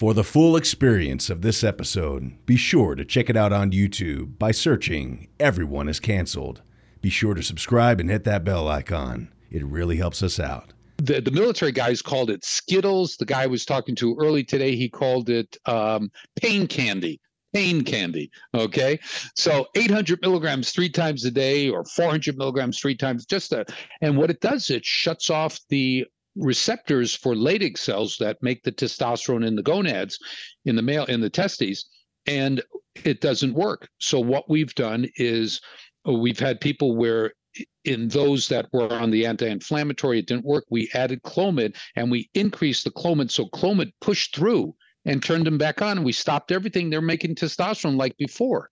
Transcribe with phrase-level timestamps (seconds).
[0.00, 4.38] For the full experience of this episode, be sure to check it out on YouTube
[4.38, 6.62] by searching Everyone is Canceled.
[7.02, 9.28] Be sure to subscribe and hit that bell icon.
[9.50, 10.72] It really helps us out.
[10.96, 13.18] The, the military guys called it Skittles.
[13.18, 16.10] The guy I was talking to early today, he called it um,
[16.40, 17.20] pain candy.
[17.52, 18.30] Pain candy.
[18.54, 18.98] Okay.
[19.36, 23.66] So 800 milligrams three times a day or 400 milligrams three times, just a,
[24.00, 26.06] and what it does, it shuts off the
[26.36, 30.18] receptors for Leydig cells that make the testosterone in the gonads,
[30.64, 31.88] in the male, in the testes,
[32.26, 32.62] and
[33.04, 33.88] it doesn't work.
[33.98, 35.60] So what we've done is
[36.08, 37.32] uh, we've had people where
[37.84, 40.64] in those that were on the anti-inflammatory, it didn't work.
[40.70, 45.58] We added Clomid and we increased the Clomid, so Clomid pushed through and turned them
[45.58, 46.90] back on, and we stopped everything.
[46.90, 48.70] They're making testosterone like before.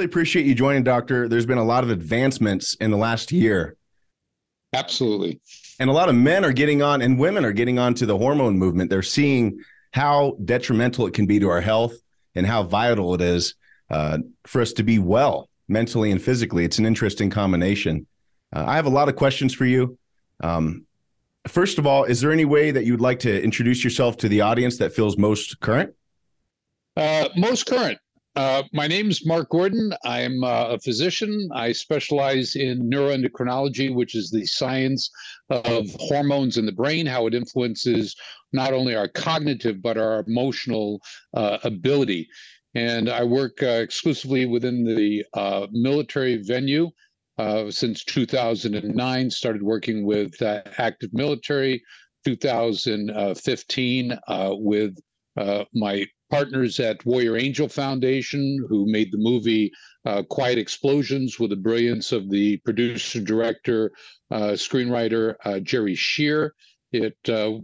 [0.00, 1.28] Really appreciate you joining, Doctor.
[1.28, 3.76] There's been a lot of advancements in the last year.
[4.72, 5.42] Absolutely.
[5.78, 8.16] And a lot of men are getting on and women are getting on to the
[8.16, 8.88] hormone movement.
[8.88, 9.58] They're seeing
[9.92, 11.92] how detrimental it can be to our health
[12.34, 13.56] and how vital it is
[13.90, 16.64] uh, for us to be well mentally and physically.
[16.64, 18.06] It's an interesting combination.
[18.56, 19.98] Uh, I have a lot of questions for you.
[20.42, 20.86] Um,
[21.46, 24.40] first of all, is there any way that you'd like to introduce yourself to the
[24.40, 25.92] audience that feels most current?
[26.96, 27.98] Uh, most current.
[28.36, 29.92] Uh, my name is Mark Gordon.
[30.04, 31.48] I'm uh, a physician.
[31.52, 35.10] I specialize in neuroendocrinology, which is the science
[35.50, 38.14] of hormones in the brain, how it influences
[38.52, 41.00] not only our cognitive but our emotional
[41.34, 42.28] uh, ability.
[42.74, 46.90] And I work uh, exclusively within the uh, military venue
[47.70, 49.30] since 2009.
[49.30, 51.82] Started working with active military.
[52.26, 54.18] 2015
[54.60, 54.96] with
[55.74, 59.70] my partners at Warrior Angel Foundation, who made the movie
[60.04, 63.92] uh, Quiet Explosions with the brilliance of the producer, director,
[64.30, 66.54] uh, screenwriter uh, Jerry Shear.
[66.92, 67.58] It uh,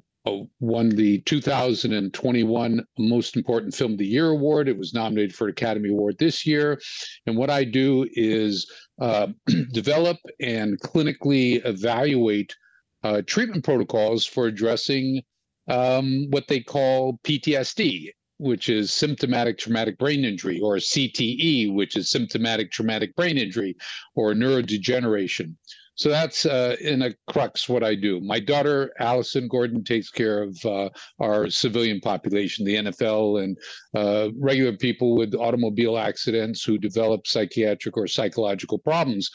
[0.60, 4.68] won the 2021 Most Important Film of the Year award.
[4.68, 6.80] It was nominated for an Academy Award this year.
[7.26, 8.70] And what I do is
[9.00, 9.28] uh,
[9.72, 12.54] develop and clinically evaluate
[13.02, 15.22] uh, treatment protocols for addressing
[15.68, 22.10] um, what they call PTSD, which is symptomatic traumatic brain injury, or CTE, which is
[22.10, 23.76] symptomatic traumatic brain injury,
[24.14, 25.54] or neurodegeneration.
[25.96, 28.20] So that's uh, in a crux what I do.
[28.20, 33.58] My daughter Allison Gordon takes care of uh, our civilian population, the NFL, and
[33.94, 39.30] uh, regular people with automobile accidents who develop psychiatric or psychological problems,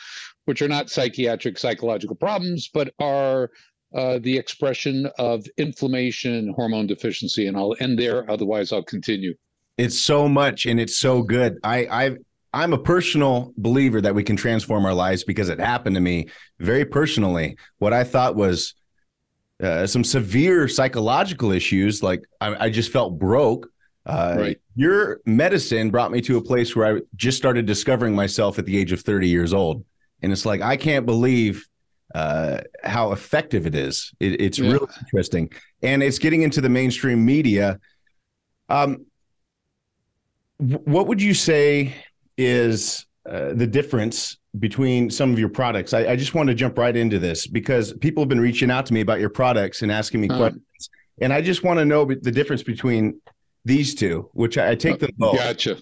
[0.45, 3.49] which are not psychiatric psychological problems, but are
[3.93, 7.47] uh, the expression of inflammation and hormone deficiency.
[7.47, 8.29] And I'll end there.
[8.29, 9.33] Otherwise, I'll continue.
[9.77, 11.57] It's so much and it's so good.
[11.63, 12.17] I, I
[12.53, 16.27] I'm a personal believer that we can transform our lives because it happened to me
[16.59, 17.57] very personally.
[17.79, 18.75] What I thought was
[19.61, 23.67] uh, some severe psychological issues, like I, I just felt broke.
[24.05, 24.61] Uh, right.
[24.75, 28.77] Your medicine brought me to a place where I just started discovering myself at the
[28.77, 29.85] age of 30 years old.
[30.21, 31.67] And it's like, I can't believe
[32.13, 34.11] uh, how effective it is.
[34.19, 34.71] It, it's yeah.
[34.71, 35.51] really interesting,
[35.81, 37.79] and it's getting into the mainstream media.
[38.69, 39.05] Um,
[40.57, 41.93] what would you say
[42.37, 45.93] is uh, the difference between some of your products?
[45.93, 48.85] I, I, just want to jump right into this because people have been reaching out
[48.85, 50.39] to me about your products and asking me uh-huh.
[50.39, 50.89] questions,
[51.21, 53.19] and I just want to know the difference between
[53.65, 55.37] these two, which I, I take them both.
[55.37, 55.77] Gotcha.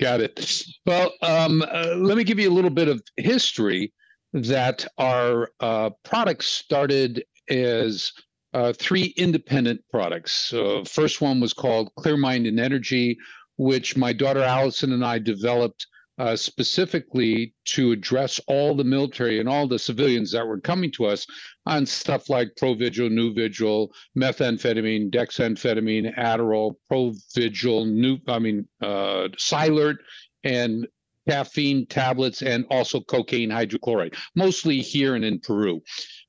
[0.00, 0.64] Got it.
[0.86, 3.92] Well, um, uh, let me give you a little bit of history
[4.34, 8.12] that our uh, products started as
[8.52, 10.52] uh, three independent products.
[10.52, 13.16] Uh, first one was called Clear Mind and Energy,
[13.56, 15.86] which my daughter Allison and I developed
[16.18, 21.06] uh, specifically to address all the military and all the civilians that were coming to
[21.06, 21.26] us
[21.66, 29.96] on stuff like Provigil, Vigil, methamphetamine, dexamphetamine, Adderall, Provigil, New, I mean, uh, Cylert,
[30.44, 30.86] and
[31.28, 35.80] caffeine tablets and also cocaine hydrochloride, mostly here and in Peru.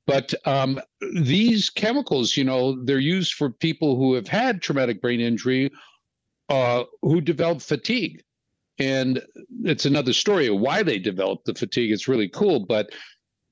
[0.06, 0.80] But um,
[1.14, 5.70] these chemicals, you know, they're used for people who have had traumatic brain injury,
[6.48, 8.22] uh, who develop fatigue.
[8.78, 9.22] And
[9.64, 11.90] it's another story of why they developed the fatigue.
[11.92, 12.66] It's really cool.
[12.66, 12.90] But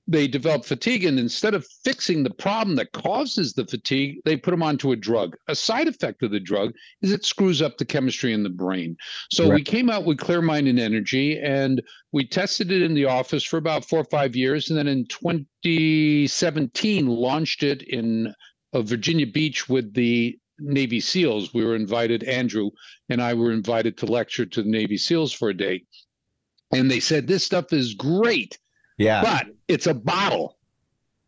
[0.06, 4.50] they develop fatigue and instead of fixing the problem that causes the fatigue they put
[4.50, 6.72] them onto a drug a side effect of the drug
[7.02, 8.96] is it screws up the chemistry in the brain
[9.30, 9.54] so right.
[9.54, 13.44] we came out with clear mind and energy and we tested it in the office
[13.44, 18.34] for about four or five years and then in 2017 launched it in
[18.72, 21.52] uh, virginia beach with the Navy SEALs.
[21.52, 22.70] We were invited, Andrew
[23.08, 25.82] and I were invited to lecture to the Navy SEALs for a day.
[26.72, 28.56] And they said, This stuff is great.
[28.96, 29.23] Yeah.
[29.23, 30.58] But it's a bottle.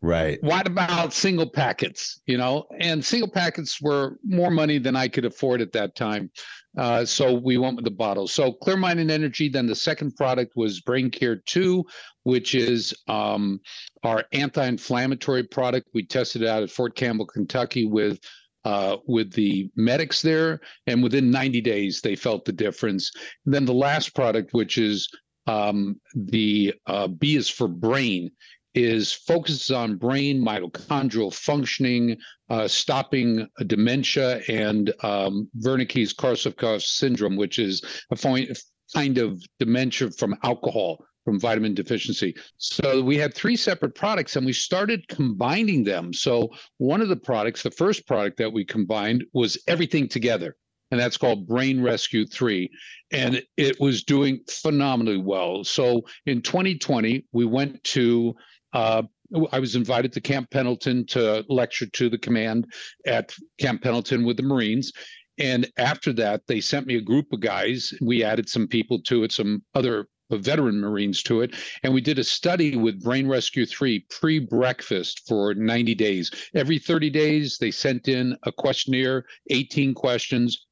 [0.01, 0.37] Right.
[0.43, 2.21] What about single packets?
[2.27, 6.29] You know, and single packets were more money than I could afford at that time.
[6.77, 8.27] Uh, so we went with the bottle.
[8.27, 9.49] So Clear Mind and Energy.
[9.49, 11.83] Then the second product was Brain Care 2,
[12.23, 13.59] which is um,
[14.03, 15.87] our anti-inflammatory product.
[15.95, 18.19] We tested it out at Fort Campbell, Kentucky, with
[18.65, 23.11] uh, with the medics there, and within 90 days they felt the difference.
[23.45, 25.07] And then the last product, which is
[25.47, 28.31] um, the uh, B is for brain,
[28.73, 32.17] is focuses on brain mitochondrial functioning,
[32.49, 38.55] uh, stopping dementia and um, Wernicke's Korsakoff syndrome, which is a
[38.93, 42.33] kind of dementia from alcohol from vitamin deficiency.
[42.57, 46.13] So we had three separate products and we started combining them.
[46.13, 50.55] So one of the products, the first product that we combined was everything together.
[50.91, 52.69] And that's called Brain Rescue 3.
[53.11, 55.63] And it was doing phenomenally well.
[55.63, 58.35] So in 2020, we went to
[58.73, 59.03] uh,
[59.51, 62.65] I was invited to Camp Pendleton to lecture to the command
[63.05, 64.93] at Camp Pendleton with the Marines.
[65.37, 67.93] And after that, they sent me a group of guys.
[68.01, 71.55] We added some people to it, some other veteran Marines to it.
[71.83, 76.31] And we did a study with Brain Rescue 3 pre breakfast for 90 days.
[76.53, 80.66] Every 30 days, they sent in a questionnaire, 18 questions.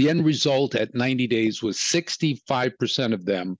[0.00, 3.58] The end result at 90 days was 65% of them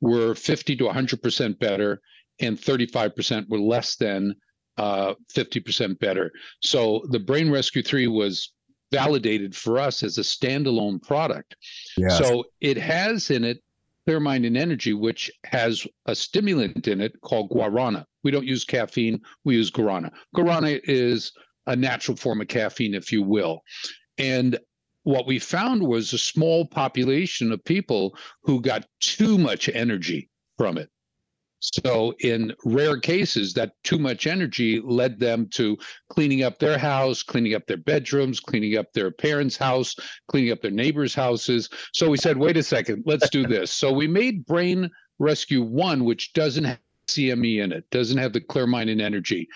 [0.00, 2.00] were 50 to 100% better
[2.40, 4.34] and 35% were less than
[4.78, 6.32] uh, 50% better.
[6.62, 8.54] So the Brain Rescue 3 was
[8.90, 11.56] validated for us as a standalone product.
[11.98, 12.16] Yes.
[12.16, 13.62] So it has in it
[14.06, 18.06] Clear Mind and Energy, which has a stimulant in it called guarana.
[18.24, 20.10] We don't use caffeine, we use guarana.
[20.34, 21.32] Guarana is
[21.66, 23.60] a natural form of caffeine, if you will.
[24.16, 24.58] And
[25.04, 30.78] what we found was a small population of people who got too much energy from
[30.78, 30.88] it.
[31.62, 35.78] So, in rare cases, that too much energy led them to
[36.08, 39.94] cleaning up their house, cleaning up their bedrooms, cleaning up their parents' house,
[40.28, 41.68] cleaning up their neighbors' houses.
[41.94, 43.72] So, we said, wait a second, let's do this.
[43.72, 44.90] So, we made Brain
[45.20, 49.48] Rescue 1, which doesn't have CME in it, doesn't have the clear mind and energy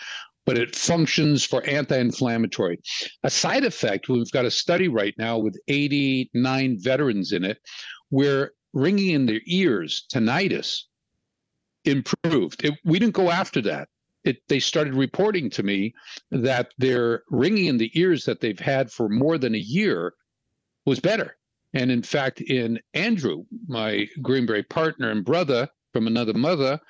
[0.47, 2.79] but it functions for anti-inflammatory.
[3.25, 7.59] A side effect, we've got a study right now with 89 veterans in it,
[8.09, 10.85] where ringing in their ears, tinnitus,
[11.85, 12.65] improved.
[12.65, 13.89] It, we didn't go after that.
[14.25, 15.95] It, they started reporting to me
[16.31, 20.15] that their ringing in the ears that they've had for more than a year
[20.85, 21.37] was better.
[21.75, 26.81] And in fact, in Andrew, my Green Beret partner and brother from another mother,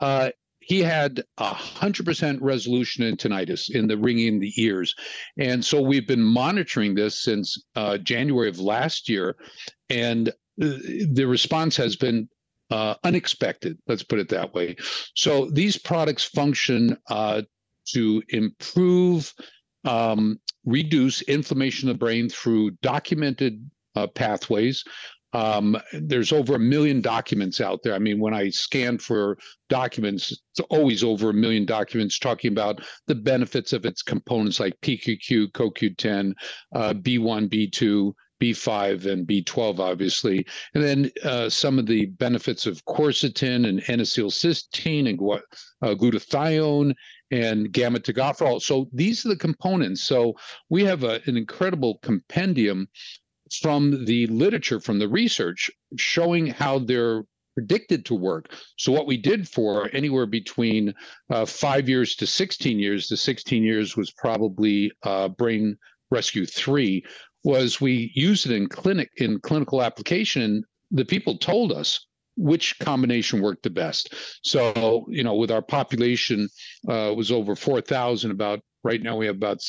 [0.00, 0.30] uh,
[0.70, 4.94] he had a hundred percent resolution in tinnitus in the ringing in the ears,
[5.36, 9.34] and so we've been monitoring this since uh, January of last year,
[9.88, 10.78] and uh,
[11.10, 12.28] the response has been
[12.70, 13.78] uh, unexpected.
[13.88, 14.76] Let's put it that way.
[15.16, 17.42] So these products function uh,
[17.88, 19.34] to improve,
[19.84, 24.84] um, reduce inflammation of the brain through documented uh, pathways.
[25.32, 27.94] Um, there's over a million documents out there.
[27.94, 29.38] I mean, when I scan for
[29.68, 34.80] documents, it's always over a million documents talking about the benefits of its components like
[34.80, 36.32] PQQ, CoQ10,
[36.74, 42.84] uh, B1, B2, B5 and B12, obviously, and then uh, some of the benefits of
[42.86, 45.20] quercetin and N-acetylcysteine and
[45.82, 46.94] uh, glutathione
[47.30, 48.60] and gamma tocopherol.
[48.60, 50.02] So these are the components.
[50.02, 50.34] So
[50.68, 52.88] we have a, an incredible compendium
[53.52, 58.52] from the literature, from the research, showing how they're predicted to work.
[58.76, 60.94] So what we did for anywhere between
[61.30, 65.76] uh, five years to 16 years, the 16 years was probably uh, brain
[66.10, 67.04] rescue three
[67.44, 70.62] was we used it in clinic in clinical application.
[70.90, 74.14] The people told us which combination worked the best.
[74.42, 76.48] So you know, with our population
[76.88, 78.30] uh, was over four thousand.
[78.30, 79.60] About right now, we have about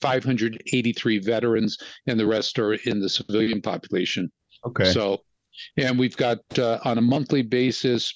[0.00, 4.30] five hundred eighty-three veterans, and the rest are in the civilian population.
[4.66, 4.92] Okay.
[4.92, 5.22] So,
[5.76, 8.12] and we've got uh, on a monthly basis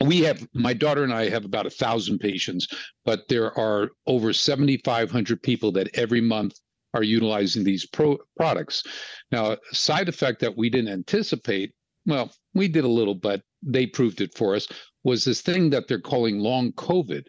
[0.00, 2.66] we have my daughter and I have about a thousand patients,
[3.04, 6.58] but there are over 7,500 people that every month
[6.94, 8.82] are utilizing these pro- products.
[9.30, 11.72] Now, a side effect that we didn't anticipate,
[12.06, 14.68] well, we did a little, but they proved it for us,
[15.04, 17.24] was this thing that they're calling long COVID.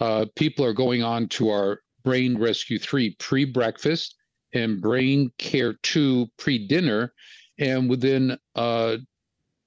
[0.00, 4.16] Uh, people are going on to our Brain Rescue 3 pre breakfast
[4.52, 7.12] and Brain Care 2 pre dinner.
[7.58, 8.96] And within uh,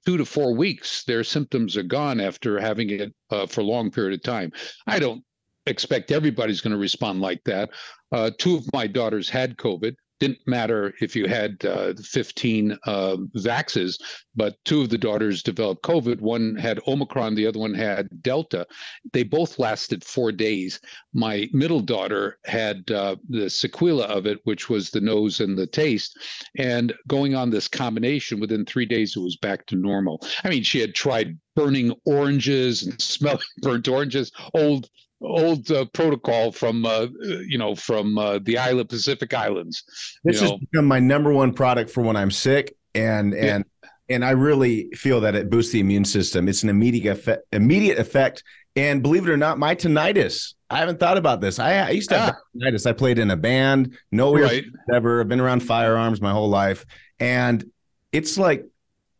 [0.04, 3.90] two to four weeks, their symptoms are gone after having it uh, for a long
[3.90, 4.52] period of time.
[4.86, 5.24] I don't
[5.66, 7.70] expect everybody's going to respond like that.
[8.12, 13.16] Uh, two of my daughters had COVID didn't matter if you had uh, 15 uh,
[13.36, 14.00] vaxes,
[14.34, 16.20] but two of the daughters developed COVID.
[16.20, 18.66] One had Omicron, the other one had Delta.
[19.12, 20.80] They both lasted four days.
[21.12, 25.66] My middle daughter had uh, the sequela of it, which was the nose and the
[25.66, 26.18] taste.
[26.56, 30.24] And going on this combination, within three days, it was back to normal.
[30.44, 34.88] I mean, she had tried burning oranges and smelling burnt oranges, old
[35.20, 37.06] old uh, protocol from uh,
[37.46, 39.82] you know from uh, the island Pacific Islands.
[40.24, 43.90] This has become my number one product for when I'm sick, and and yeah.
[44.08, 46.48] and I really feel that it boosts the immune system.
[46.48, 48.42] It's an immediate effect, immediate effect,
[48.74, 50.54] and believe it or not, my tinnitus.
[50.68, 51.58] I haven't thought about this.
[51.58, 52.40] I, I used to have ah.
[52.56, 52.86] tinnitus.
[52.86, 54.64] I played in a band, no right.
[54.92, 55.20] ever.
[55.20, 56.84] I've been around firearms my whole life,
[57.18, 57.64] and
[58.12, 58.66] it's like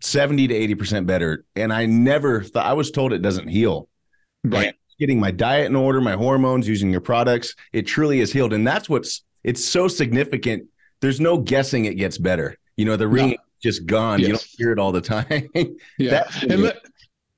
[0.01, 1.45] seventy to eighty percent better.
[1.55, 3.89] And I never thought I was told it doesn't heal.
[4.45, 4.67] Right.
[4.67, 8.53] And getting my diet in order, my hormones, using your products, it truly is healed.
[8.53, 10.67] And that's what's it's so significant.
[11.01, 12.57] There's no guessing it gets better.
[12.77, 13.37] You know, the ring no.
[13.63, 14.19] just gone.
[14.19, 14.29] Yes.
[14.29, 15.49] You don't hear it all the time.
[15.99, 16.29] yeah.
[16.43, 16.79] and let,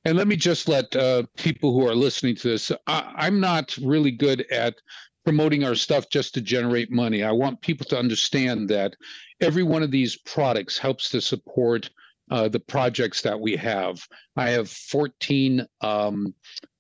[0.05, 3.77] and let me just let uh, people who are listening to this, I, I'm not
[3.83, 4.77] really good at
[5.25, 7.23] promoting our stuff just to generate money.
[7.23, 8.97] I want people to understand that
[9.41, 11.91] every one of these products helps to support
[12.31, 14.01] uh, the projects that we have.
[14.37, 16.35] I have 14 um,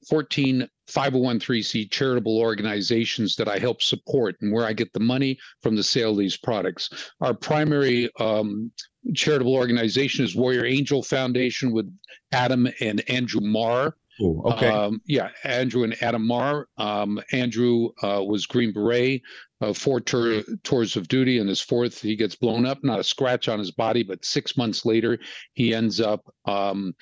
[0.08, 5.76] 14 501c charitable organizations that I help support and where I get the money from
[5.76, 7.10] the sale of these products.
[7.20, 8.70] Our primary um,
[9.14, 11.94] charitable organization is Warrior Angel Foundation with
[12.32, 13.96] Adam and Andrew Marr.
[14.20, 14.68] Ooh, okay.
[14.68, 16.66] Um, yeah, Andrew and Adam Marr.
[16.76, 19.22] Um, Andrew uh, was Green Beret,
[19.60, 21.38] uh, four tour, tours of duty.
[21.38, 24.56] and his fourth, he gets blown up, not a scratch on his body, but six
[24.56, 25.18] months later,
[25.54, 26.94] he ends up um,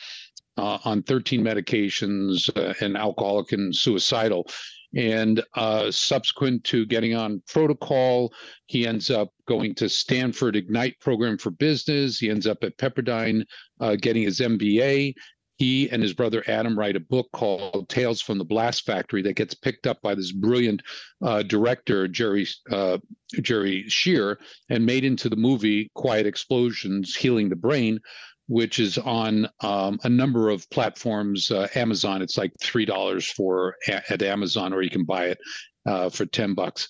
[0.56, 4.46] uh, on 13 medications uh, and alcoholic and suicidal.
[4.94, 8.32] And uh, subsequent to getting on protocol,
[8.66, 12.18] he ends up going to Stanford Ignite program for business.
[12.18, 13.44] He ends up at Pepperdine
[13.80, 15.12] uh, getting his MBA.
[15.56, 19.36] He and his brother Adam write a book called Tales from the Blast Factory that
[19.36, 20.82] gets picked up by this brilliant
[21.22, 22.98] uh, director, Jerry uh,
[23.40, 27.98] Jerry Shear, and made into the movie Quiet Explosions Healing the Brain,
[28.48, 31.50] which is on um, a number of platforms.
[31.50, 35.38] Uh, Amazon, it's like three dollars for at Amazon, or you can buy it
[35.86, 36.88] uh, for ten bucks.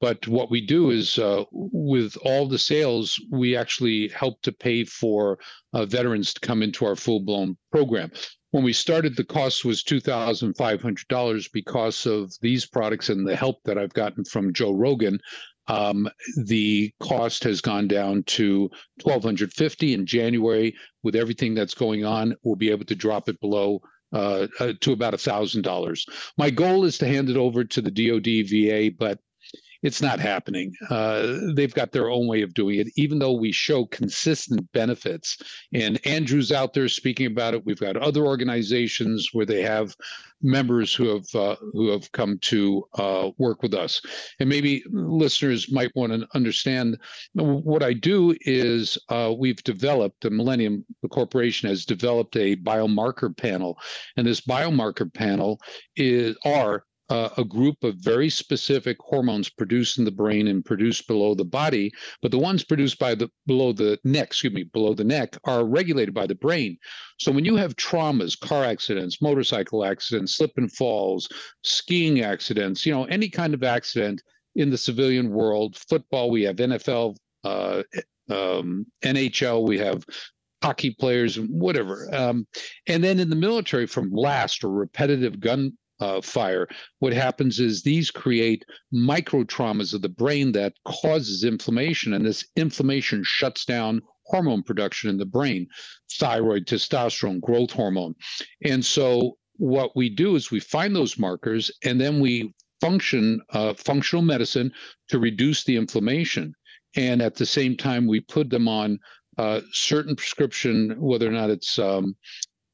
[0.00, 4.84] But what we do is, uh, with all the sales, we actually help to pay
[4.84, 5.38] for
[5.72, 8.10] uh, veterans to come into our full blown program.
[8.50, 13.08] When we started, the cost was two thousand five hundred dollars because of these products
[13.08, 15.20] and the help that I've gotten from Joe Rogan
[15.68, 18.70] um, the cost has gone down to
[19.02, 20.74] 1250 in January.
[21.02, 23.80] With everything that's going on, we'll be able to drop it below
[24.12, 26.06] uh, uh, to about a thousand dollars.
[26.36, 29.18] My goal is to hand it over to the DoD VA, but
[29.82, 30.74] it's not happening.
[30.90, 35.38] Uh, they've got their own way of doing it, even though we show consistent benefits.
[35.72, 37.66] And Andrew's out there speaking about it.
[37.66, 39.96] We've got other organizations where they have
[40.42, 44.00] members who have uh, who have come to uh, work with us.
[44.40, 46.98] And maybe listeners might want to understand
[47.34, 53.36] what I do is uh, we've developed the Millennium the corporation has developed a biomarker
[53.36, 53.78] panel,
[54.16, 55.60] and this biomarker panel
[55.96, 61.06] is are uh, a group of very specific hormones produced in the brain and produced
[61.06, 61.92] below the body,
[62.22, 65.66] but the ones produced by the below the neck, excuse me, below the neck are
[65.66, 66.78] regulated by the brain.
[67.18, 71.28] So when you have traumas, car accidents, motorcycle accidents, slip and falls,
[71.62, 74.22] skiing accidents, you know, any kind of accident
[74.56, 77.82] in the civilian world, football, we have NFL, uh,
[78.30, 80.02] um, NHL, we have
[80.62, 82.08] hockey players, whatever.
[82.14, 82.46] Um,
[82.86, 86.66] and then in the military, from blast or repetitive gun uh, fire.
[86.98, 92.44] What happens is these create micro traumas of the brain that causes inflammation, and this
[92.56, 95.66] inflammation shuts down hormone production in the brain
[96.18, 98.14] thyroid, testosterone, growth hormone.
[98.64, 103.74] And so, what we do is we find those markers and then we function uh,
[103.74, 104.72] functional medicine
[105.08, 106.52] to reduce the inflammation.
[106.96, 108.98] And at the same time, we put them on
[109.38, 112.16] uh, certain prescription, whether or not it's um,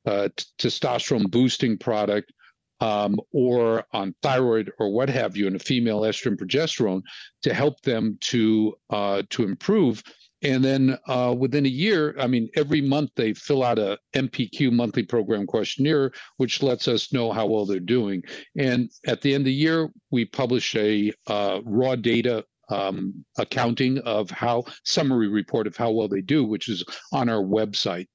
[0.07, 2.33] uh, testosterone boosting product
[2.81, 7.03] um, or on thyroid or what have you, in a female estrogen progesterone
[7.43, 10.03] to help them to uh, to improve.
[10.43, 14.71] And then uh, within a year, I mean, every month they fill out a MPQ
[14.71, 18.23] monthly program questionnaire, which lets us know how well they're doing.
[18.57, 23.99] And at the end of the year, we publish a uh, raw data um, accounting
[24.01, 28.07] of how summary report of how well they do, which is on our website.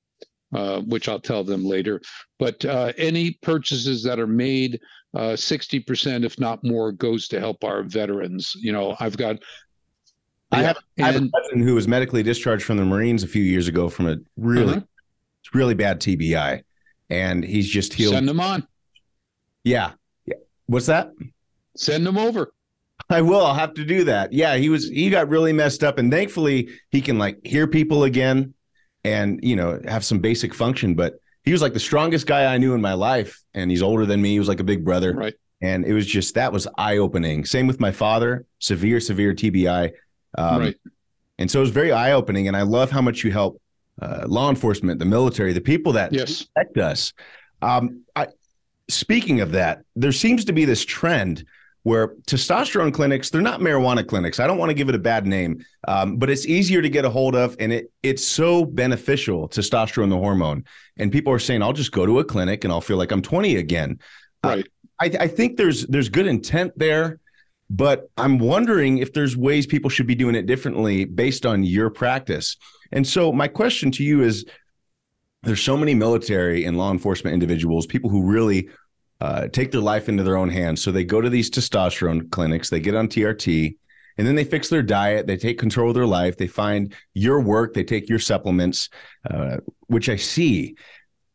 [0.54, 2.00] Uh, which I'll tell them later.
[2.38, 4.80] But uh, any purchases that are made
[5.16, 8.56] uh, 60%, if not more, goes to help our veterans.
[8.60, 9.38] You know, I've got.
[10.52, 13.42] I, have, I have a cousin who was medically discharged from the Marines a few
[13.42, 14.82] years ago from a really, uh-huh.
[15.56, 16.62] really bad TBI,
[17.10, 18.14] and he's just healed.
[18.14, 18.68] Send him on.
[19.64, 19.94] Yeah.
[20.28, 20.36] yeah.
[20.68, 21.12] What's that?
[21.76, 22.54] Send him over.
[23.10, 23.44] I will.
[23.44, 24.34] I'll have to do that.
[24.34, 28.04] Yeah, he was he got really messed up, and thankfully he can like hear people
[28.04, 28.54] again,
[29.04, 30.96] and you know have some basic function.
[30.96, 34.06] But he was like the strongest guy I knew in my life, and he's older
[34.06, 34.32] than me.
[34.32, 35.34] He was like a big brother, right?
[35.62, 37.46] And it was just that was eye opening.
[37.46, 39.92] Same with my father, severe, severe TBI,
[40.38, 40.76] um, right?
[41.40, 43.62] And so it was very eye opening, and I love how much you help
[44.02, 46.44] uh, law enforcement, the military, the people that yes.
[46.44, 47.14] protect us.
[47.62, 48.28] Um, I,
[48.90, 51.46] speaking of that, there seems to be this trend
[51.84, 54.40] where testosterone clinics they're not marijuana clinics.
[54.40, 57.06] I don't want to give it a bad name um, but it's easier to get
[57.06, 60.64] a hold of and it it's so beneficial testosterone the hormone.
[60.98, 63.22] And people are saying i'll just go to a clinic and i'll feel like i'm
[63.22, 64.00] 20 again.
[64.44, 64.60] Uh, right.
[64.60, 64.68] Uh,
[65.00, 67.20] I, I think there's there's good intent there
[67.70, 71.90] but i'm wondering if there's ways people should be doing it differently based on your
[71.90, 72.58] practice.
[72.92, 74.46] And so my question to you is
[75.44, 78.70] there's so many military and law enforcement individuals people who really
[79.22, 80.84] uh, take their life into their own hands.
[80.84, 83.76] So they go to these testosterone clinics, they get on TRT,
[84.18, 85.28] and then they fix their diet.
[85.28, 86.38] They take control of their life.
[86.38, 87.74] They find your work.
[87.74, 88.90] They take your supplements,
[89.30, 90.76] uh, which I see.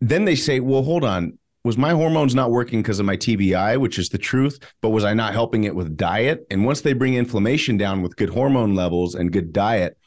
[0.01, 1.39] Then they say, well, hold on.
[1.65, 4.61] Was my hormones not working because of my TBI, which is the truth?
[4.81, 6.47] But was I not helping it with diet?
[6.51, 9.99] And once they bring inflammation down with good hormone levels and good diet,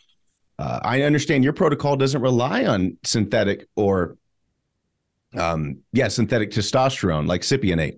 [0.58, 4.18] uh, I understand your protocol doesn't rely on synthetic or
[5.38, 7.98] um, yeah, synthetic testosterone like cypionate.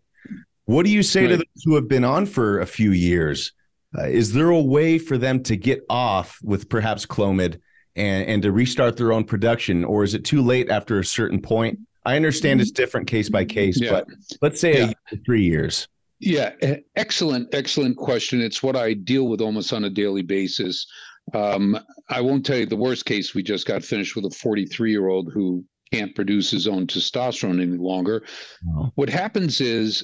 [0.65, 1.29] What do you say right.
[1.31, 3.51] to those who have been on for a few years?
[3.97, 7.59] Uh, is there a way for them to get off with perhaps Clomid
[7.95, 11.41] and, and to restart their own production, or is it too late after a certain
[11.41, 11.79] point?
[12.05, 13.91] I understand it's different case by case, yeah.
[13.91, 14.07] but
[14.41, 14.85] let's say yeah.
[14.85, 15.87] year, three years.
[16.19, 16.51] Yeah,
[16.95, 18.41] excellent, excellent question.
[18.41, 20.87] It's what I deal with almost on a daily basis.
[21.33, 21.77] Um,
[22.09, 23.33] I won't tell you the worst case.
[23.33, 25.63] We just got finished with a 43 year old who
[25.93, 28.25] can't produce his own testosterone any longer.
[28.63, 28.91] No.
[28.95, 30.03] What happens is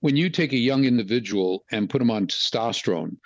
[0.00, 3.16] when you take a young individual and put him on testosterone,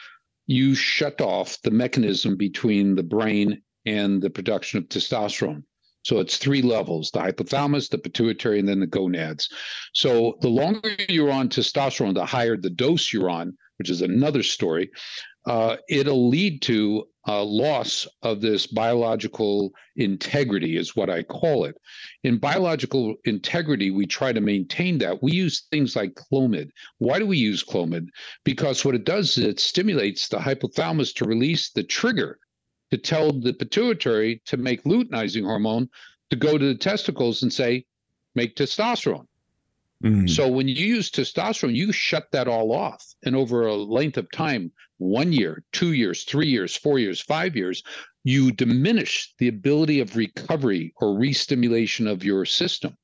[0.46, 5.62] you shut off the mechanism between the brain and the production of testosterone.
[6.02, 9.48] So it's three levels the hypothalamus, the pituitary, and then the gonads.
[9.94, 14.42] So the longer you're on testosterone, the higher the dose you're on, which is another
[14.42, 14.90] story.
[15.46, 21.76] Uh, it'll lead to a loss of this biological integrity, is what I call it.
[22.22, 25.22] In biological integrity, we try to maintain that.
[25.22, 26.68] We use things like Clomid.
[26.98, 28.08] Why do we use Clomid?
[28.44, 32.38] Because what it does is it stimulates the hypothalamus to release the trigger
[32.90, 35.88] to tell the pituitary to make luteinizing hormone
[36.30, 37.84] to go to the testicles and say,
[38.34, 39.26] make testosterone.
[40.04, 40.28] Mm.
[40.28, 43.04] So when you use testosterone, you shut that all off.
[43.24, 47.56] And over a length of time, one year, two years, three years, four years, five
[47.56, 47.82] years,
[48.22, 52.96] you diminish the ability of recovery or restimulation of your system.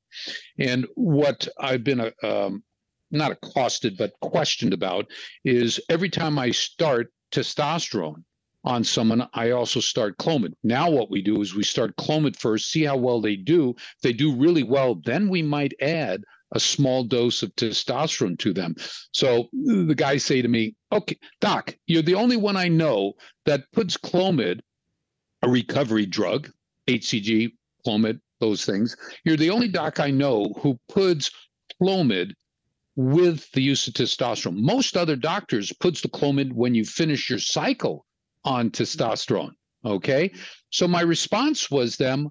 [0.58, 2.62] And what I've been uh, um,
[3.10, 5.06] not accosted, but questioned about
[5.44, 8.24] is every time I start testosterone,
[8.64, 10.52] on someone, I also start Clomid.
[10.62, 13.70] Now, what we do is we start Clomid first, see how well they do.
[13.70, 18.52] If they do really well, then we might add a small dose of testosterone to
[18.52, 18.74] them.
[19.12, 23.12] So the guys say to me, Okay, doc, you're the only one I know
[23.46, 24.60] that puts Clomid,
[25.42, 26.50] a recovery drug,
[26.88, 27.52] HCG,
[27.86, 28.96] Clomid, those things.
[29.24, 31.30] You're the only doc I know who puts
[31.80, 32.32] Clomid
[32.96, 34.56] with the use of testosterone.
[34.56, 38.04] Most other doctors puts the Clomid when you finish your cycle
[38.44, 39.52] on testosterone.
[39.84, 40.32] Okay.
[40.70, 42.30] So my response was them,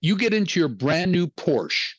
[0.00, 1.92] you get into your brand new Porsche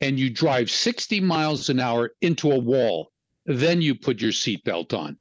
[0.00, 3.10] and you drive 60 miles an hour into a wall,
[3.46, 5.18] then you put your seatbelt on.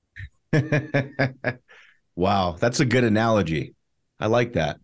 [2.15, 3.75] wow, that's a good analogy.
[4.19, 4.79] I like that.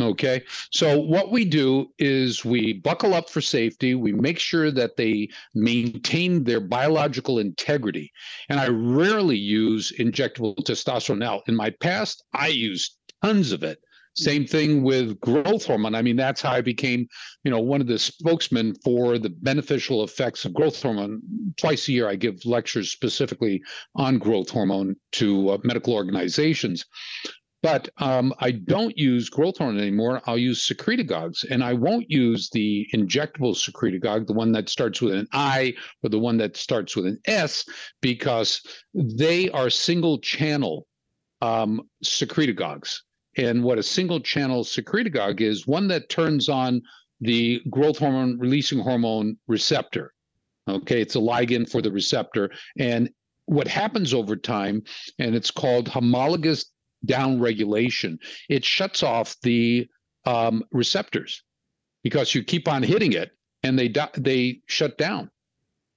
[0.00, 0.42] Okay.
[0.72, 3.94] So, what we do is we buckle up for safety.
[3.94, 8.10] We make sure that they maintain their biological integrity.
[8.48, 11.18] And I rarely use injectable testosterone.
[11.18, 13.78] Now, in my past, I used tons of it.
[14.16, 15.96] Same thing with growth hormone.
[15.96, 17.08] I mean, that's how I became,
[17.42, 21.20] you know, one of the spokesmen for the beneficial effects of growth hormone.
[21.56, 23.60] Twice a year, I give lectures specifically
[23.96, 26.84] on growth hormone to uh, medical organizations.
[27.60, 30.20] But um, I don't use growth hormone anymore.
[30.26, 35.14] I'll use secretagogues, and I won't use the injectable secretagogue, the one that starts with
[35.14, 37.64] an I or the one that starts with an S,
[38.00, 38.60] because
[38.92, 40.86] they are single channel
[41.40, 42.98] um, secretagogues.
[43.36, 46.82] And what a single channel secretagogue is one that turns on
[47.20, 50.12] the growth hormone releasing hormone receptor.
[50.68, 52.50] Okay, it's a ligand for the receptor.
[52.78, 53.10] And
[53.46, 54.82] what happens over time,
[55.18, 56.66] and it's called homologous
[57.06, 58.18] downregulation,
[58.48, 59.86] it shuts off the
[60.24, 61.42] um, receptors
[62.02, 65.30] because you keep on hitting it and they they shut down.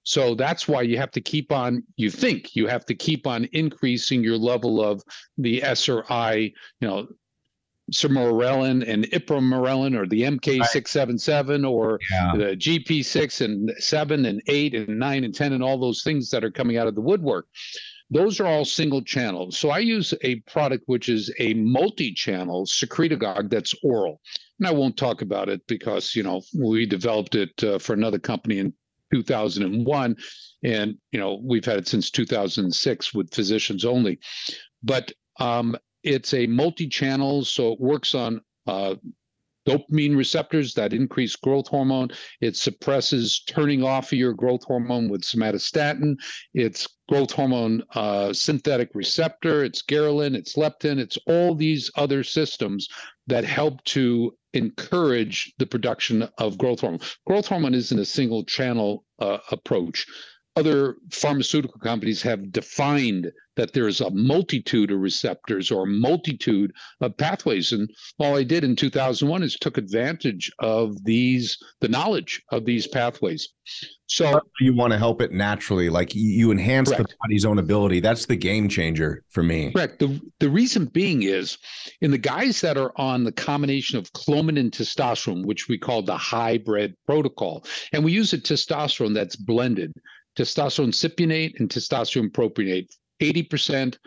[0.04, 3.44] So that's why you have to keep on, you think you have to keep on
[3.52, 5.04] increasing your level of
[5.38, 7.08] the SRI, you know,
[7.92, 12.34] sermorelin and ipamorelin or the MK677 or yeah.
[12.36, 16.44] the GP6 and 7 and 8 and 9 and 10 and all those things that
[16.44, 17.48] are coming out of the woodwork.
[18.10, 19.58] Those are all single channels.
[19.58, 24.22] So I use a product which is a multi-channel secretagogue that's oral.
[24.60, 28.20] And I won't talk about it because, you know, we developed it uh, for another
[28.20, 28.74] company in
[29.14, 30.16] 2001
[30.64, 34.20] and, you know, we've had it since 2006 with physicians only.
[34.84, 38.96] But um, it's a multi-channel, so it works on uh,
[39.68, 42.10] dopamine receptors that increase growth hormone.
[42.40, 46.16] It suppresses turning off of your growth hormone with somatostatin.
[46.54, 49.66] It's growth hormone uh, synthetic receptor.
[49.66, 50.36] It's ghrelin.
[50.36, 50.98] It's leptin.
[50.98, 52.88] It's all these other systems
[53.28, 57.02] that help to encourage the production of growth hormone.
[57.26, 60.08] Growth hormone isn't a single channel uh, approach
[60.58, 67.16] other pharmaceutical companies have defined that there's a multitude of receptors or a multitude of
[67.18, 67.72] pathways.
[67.72, 67.90] And
[68.20, 73.50] all I did in 2001 is took advantage of these, the knowledge of these pathways.
[74.06, 77.10] So you want to help it naturally, like you enhance correct.
[77.10, 78.00] the body's own ability.
[78.00, 79.72] That's the game changer for me.
[79.74, 80.00] Correct.
[80.00, 81.58] The, the reason being is
[82.02, 86.02] in the guys that are on the combination of clomid and testosterone, which we call
[86.02, 89.94] the hybrid protocol, and we use a testosterone that's blended
[90.38, 92.88] testosterone cypionate and testosterone propionate,
[93.20, 93.98] 80%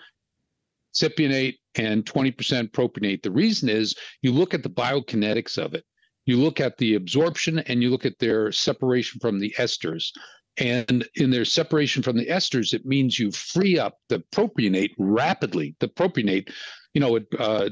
[0.95, 3.23] cypionate and 20% propionate.
[3.23, 5.85] The reason is you look at the biokinetics of it.
[6.27, 10.11] You look at the absorption and you look at their separation from the esters.
[10.59, 15.75] And in their separation from the esters, it means you free up the propionate rapidly.
[15.81, 16.53] The propionate,
[16.95, 17.71] you know, it, uh,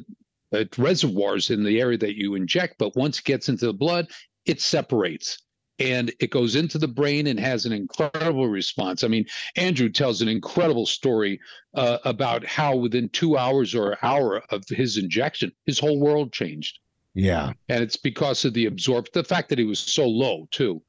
[0.53, 4.07] it reservoirs in the area that you inject, but once it gets into the blood,
[4.47, 5.39] it separates
[5.79, 9.05] and it goes into the brain and has an incredible response.
[9.05, 11.41] I mean, Andrew tells an incredible story
[11.75, 16.33] uh, about how within two hours or an hour of his injection, his whole world
[16.33, 16.79] changed.
[17.15, 17.53] Yeah.
[17.69, 20.83] And it's because of the absorb the fact that he was so low too.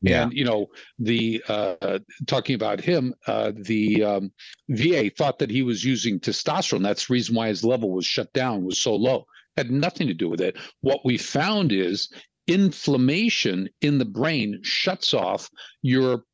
[0.00, 0.22] Yeah.
[0.22, 4.32] And you know, the uh talking about him, uh the um,
[4.70, 6.82] VA thought that he was using testosterone.
[6.82, 9.26] That's the reason why his level was shut down, was so low.
[9.58, 10.56] Had nothing to do with it.
[10.80, 12.08] What we found is
[12.46, 15.48] inflammation in the brain shuts off
[15.82, 16.24] your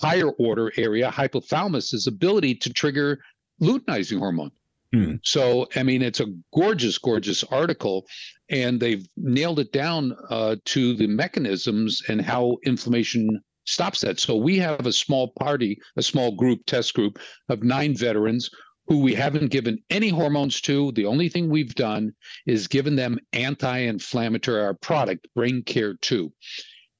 [0.00, 3.18] higher order area, hypothalamus's ability to trigger
[3.62, 4.50] luteinizing hormone.
[4.92, 5.14] Hmm.
[5.22, 8.06] So, I mean, it's a gorgeous, gorgeous article,
[8.48, 14.20] and they've nailed it down uh, to the mechanisms and how inflammation stops that.
[14.20, 18.50] So, we have a small party, a small group, test group of nine veterans
[18.88, 20.92] who we haven't given any hormones to.
[20.92, 22.14] The only thing we've done
[22.46, 26.32] is given them anti-inflammatory our product, Brain Care 2.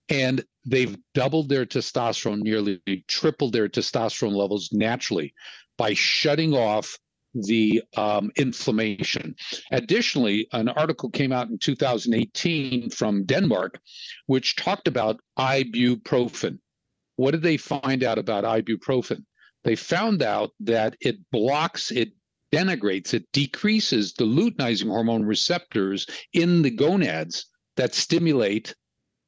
[0.09, 5.35] And they've doubled their testosterone, nearly tripled their testosterone levels naturally
[5.79, 6.99] by shutting off
[7.35, 9.35] the um, inflammation.
[9.70, 13.79] Additionally, an article came out in 2018 from Denmark,
[14.27, 16.59] which talked about ibuprofen.
[17.16, 19.25] What did they find out about ibuprofen?
[19.66, 22.11] They found out that it blocks, it
[22.52, 28.72] denigrates, it decreases the luteinizing hormone receptors in the gonads that stimulate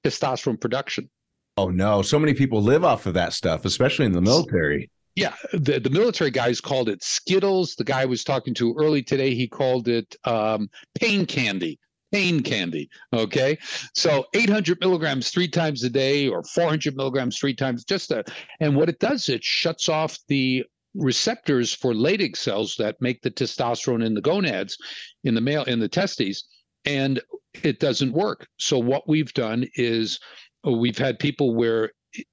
[0.05, 1.11] testosterone production.
[1.57, 4.88] Oh no, so many people live off of that stuff, especially in the military.
[5.16, 7.74] Yeah, the, the military guys called it Skittles.
[7.74, 11.81] The guy I was talking to early today, he called it um, pain candy
[12.12, 12.88] pain candy.
[13.12, 13.59] Okay.
[13.94, 18.25] So 800 milligrams three times a day or 400 milligrams three times, just a,
[18.61, 23.31] and what it does, it shuts off the receptors for Leydig cells that make the
[23.31, 24.77] testosterone in the gonads,
[25.25, 26.44] in the male, in the testes,
[26.85, 27.21] and
[27.62, 28.47] it doesn't work.
[28.59, 30.18] So what we've done is
[30.66, 31.92] uh, we've had people where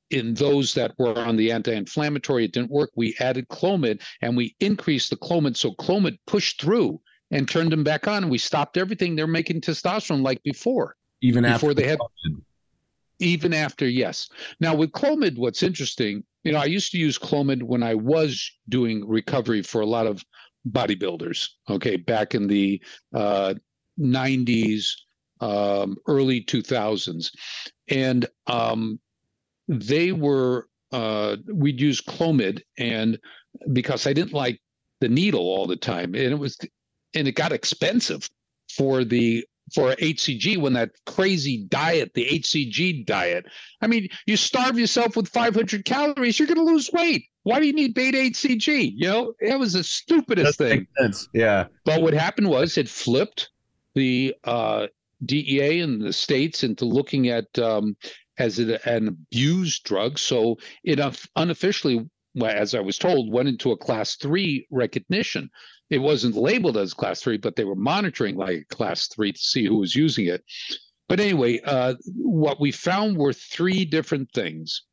[0.09, 2.91] in those that were on the anti-inflammatory, it didn't work.
[2.95, 5.57] We added Clomid and we increased the Clomid.
[5.57, 7.01] So Clomid pushed through
[7.35, 8.23] and turned them back on.
[8.23, 9.15] And we stopped everything.
[9.15, 10.95] They're making testosterone like before.
[11.21, 11.99] Even before they had.
[13.19, 14.29] Even after, yes.
[14.59, 18.51] Now with Clomid, what's interesting, you know, I used to use Clomid when I was
[18.69, 20.23] doing recovery for a lot of
[20.69, 21.49] bodybuilders.
[21.69, 22.81] Okay, back in the
[23.13, 23.53] uh,
[23.99, 24.87] 90s,
[25.41, 27.31] um, early 2000s,
[27.89, 28.99] and um,
[29.67, 33.19] they were uh, we'd use Clomid, and
[33.73, 34.61] because I didn't like
[34.99, 36.57] the needle all the time, and it was
[37.15, 38.29] and it got expensive
[38.69, 43.45] for the for HCG when that crazy diet, the HCG diet.
[43.81, 47.25] I mean, you starve yourself with 500 calories, you're going to lose weight.
[47.43, 48.93] Why do you need beta HCG?
[48.95, 50.87] You know, it was the stupidest thing.
[51.33, 51.65] Yeah.
[51.83, 53.49] But what happened was it flipped
[53.95, 54.87] the uh,
[55.25, 57.95] DEA in the states into looking at um,
[58.37, 60.19] as an abused drug.
[60.19, 60.99] So it
[61.35, 62.07] unofficially,
[62.43, 65.49] as I was told, went into a class three recognition.
[65.89, 69.65] It wasn't labeled as class three, but they were monitoring like class three to see
[69.65, 70.43] who was using it.
[71.07, 74.83] But anyway, uh, what we found were three different things.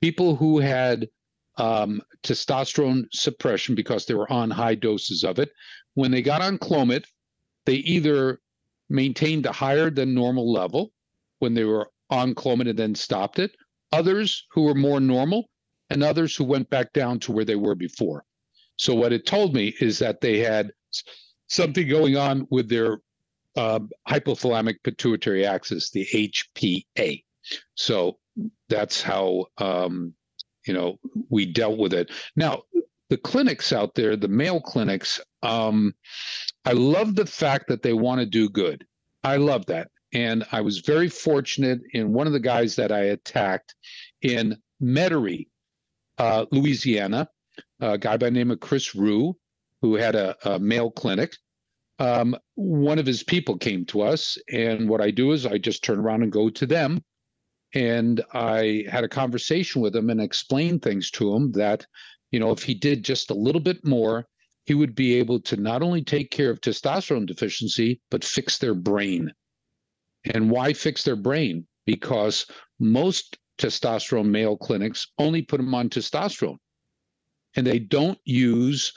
[0.00, 1.08] People who had
[1.56, 5.50] um, testosterone suppression because they were on high doses of it.
[5.94, 7.04] When they got on Clomid,
[7.64, 8.40] they either
[8.90, 10.92] maintained a higher than normal level
[11.38, 13.52] when they were on Clomid and then stopped it,
[13.92, 15.48] others who were more normal,
[15.94, 18.24] and others who went back down to where they were before.
[18.76, 20.72] So what it told me is that they had
[21.46, 22.98] something going on with their
[23.56, 23.78] uh,
[24.08, 27.22] hypothalamic pituitary axis, the HPA.
[27.76, 28.18] So
[28.68, 30.12] that's how um,
[30.66, 30.98] you know
[31.30, 32.10] we dealt with it.
[32.34, 32.62] Now
[33.08, 35.94] the clinics out there, the male clinics, um,
[36.64, 38.84] I love the fact that they want to do good.
[39.22, 39.88] I love that.
[40.12, 43.74] And I was very fortunate in one of the guys that I attacked
[44.22, 45.46] in Metairie,
[46.18, 47.28] uh, Louisiana,
[47.80, 49.36] a guy by the name of Chris Rue,
[49.82, 51.36] who had a, a male clinic.
[51.98, 55.84] Um, one of his people came to us, and what I do is I just
[55.84, 57.02] turn around and go to them.
[57.74, 61.86] And I had a conversation with him and explained things to him that,
[62.30, 64.26] you know, if he did just a little bit more,
[64.64, 68.74] he would be able to not only take care of testosterone deficiency, but fix their
[68.74, 69.32] brain.
[70.32, 71.66] And why fix their brain?
[71.84, 72.46] Because
[72.78, 76.58] most testosterone male clinics only put them on testosterone
[77.56, 78.92] and they don't use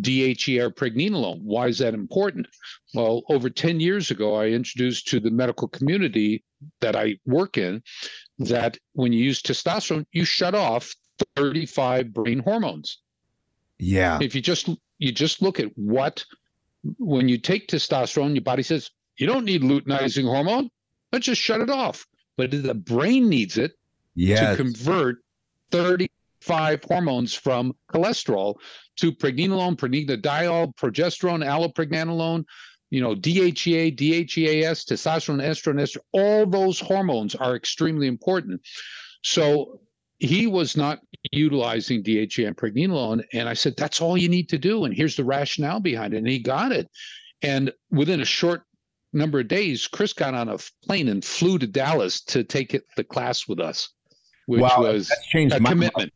[0.00, 1.40] DHEA or pregnenolone.
[1.42, 2.48] Why is that important?
[2.94, 6.42] Well, over 10 years ago, I introduced to the medical community
[6.80, 7.82] that I work in
[8.38, 10.92] that when you use testosterone, you shut off
[11.36, 12.98] 35 brain hormones.
[13.78, 14.18] Yeah.
[14.20, 16.24] If you just you just look at what
[16.98, 20.70] when you take testosterone, your body says, you don't need luteinizing hormone.
[21.12, 22.06] Let's just shut it off.
[22.36, 23.72] But the brain needs it
[24.14, 24.56] yes.
[24.56, 25.16] to convert
[25.70, 28.54] 35 hormones from cholesterol
[28.96, 32.44] to pregnenolone, pregnenolone, progesterone, allopregnanolone,
[32.90, 38.60] you know, DHEA, DHEAS, testosterone, estrogen, estrogen, all those hormones are extremely important.
[39.22, 39.80] So
[40.18, 41.00] he was not
[41.32, 43.24] utilizing DHEA and pregnenolone.
[43.32, 44.84] And I said, that's all you need to do.
[44.84, 46.18] And here's the rationale behind it.
[46.18, 46.88] And he got it.
[47.42, 48.62] And within a short
[49.12, 52.84] number of days, Chris got on a plane and flew to Dallas to take it,
[52.96, 53.90] the class with us,
[54.46, 56.12] which wow, was that's changed a my commitment.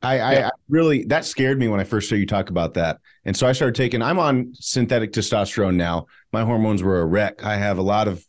[0.00, 2.98] I, I, I, really that scared me when I first heard you talk about that,
[3.24, 4.00] and so I started taking.
[4.00, 6.06] I'm on synthetic testosterone now.
[6.32, 7.44] My hormones were a wreck.
[7.44, 8.24] I have a lot of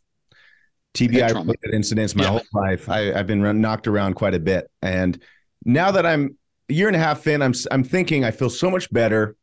[0.94, 2.30] TBI incidents my yeah.
[2.30, 2.88] whole life.
[2.88, 5.20] I, have been run, knocked around quite a bit, and
[5.64, 6.36] now that I'm
[6.68, 9.36] a year and a half in, I'm I'm thinking I feel so much better.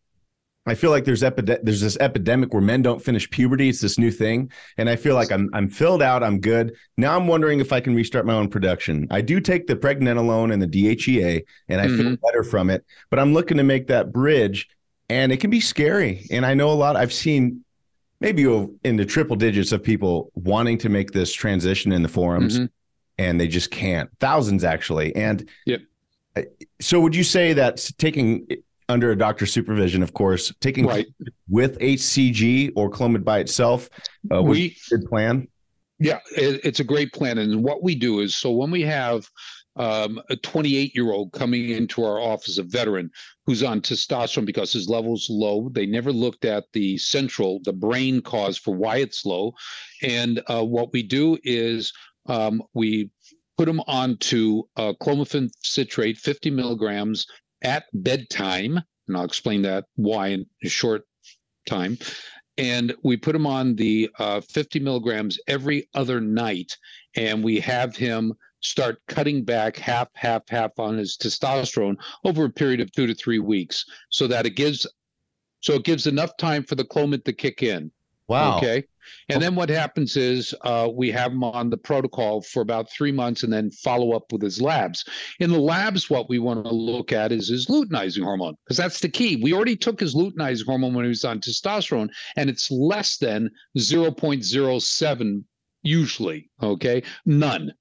[0.68, 3.70] I feel like there's epide- there's this epidemic where men don't finish puberty.
[3.70, 6.24] It's this new thing, and I feel like I'm I'm filled out.
[6.24, 6.76] I'm good.
[6.98, 9.08] Now I'm wondering if I can restart my own production.
[9.10, 11.98] I do take the pregnenolone and the DHEA, and I mm-hmm.
[11.98, 12.86] feel better from it.
[13.10, 14.68] But I'm looking to make that bridge,
[15.10, 16.26] and it can be scary.
[16.32, 16.96] And I know a lot.
[16.96, 17.64] I've seen
[18.20, 18.44] maybe
[18.84, 22.66] in the triple digits of people wanting to make this transition in the forums, mm-hmm.
[23.18, 24.10] and they just can't.
[24.20, 25.82] Thousands actually, and yep.
[26.80, 28.48] So would you say that taking
[28.90, 31.08] under a doctor's supervision, of course, taking right.
[31.50, 33.90] with HCG or Clomid by itself
[34.34, 35.48] uh, we, good plan?
[36.00, 37.38] Yeah, it, it's a great plan.
[37.38, 39.28] And what we do is so when we have
[39.78, 43.12] um, a 28 year old coming into our office, a veteran
[43.46, 45.70] who's on testosterone because his level's low.
[45.70, 49.54] They never looked at the central, the brain cause for why it's low.
[50.02, 51.94] And uh, what we do is
[52.26, 53.12] um, we
[53.58, 57.26] put them onto uh, clomiphene citrate, 50 milligrams
[57.62, 61.04] at bedtime, and I'll explain that why in a short
[61.68, 61.98] time.
[62.58, 66.76] And we put him on the uh, 50 milligrams every other night,
[67.16, 72.50] and we have him start cutting back half, half, half on his testosterone over a
[72.50, 74.88] period of two to three weeks, so that it gives,
[75.62, 77.92] so it gives enough time for the Clomid to kick in.
[78.28, 78.58] Wow.
[78.58, 78.84] Okay.
[79.30, 83.12] And then what happens is uh, we have him on the protocol for about three
[83.12, 85.06] months and then follow up with his labs.
[85.40, 89.00] In the labs, what we want to look at is his luteinizing hormone, because that's
[89.00, 89.38] the key.
[89.42, 93.50] We already took his luteinizing hormone when he was on testosterone, and it's less than
[93.78, 95.44] 0.07
[95.84, 96.50] usually.
[96.62, 97.04] Okay.
[97.26, 97.72] None.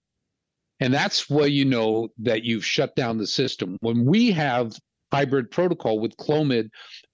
[0.78, 3.78] And that's where you know that you've shut down the system.
[3.80, 4.76] When we have
[5.12, 6.68] hybrid protocol with Clomid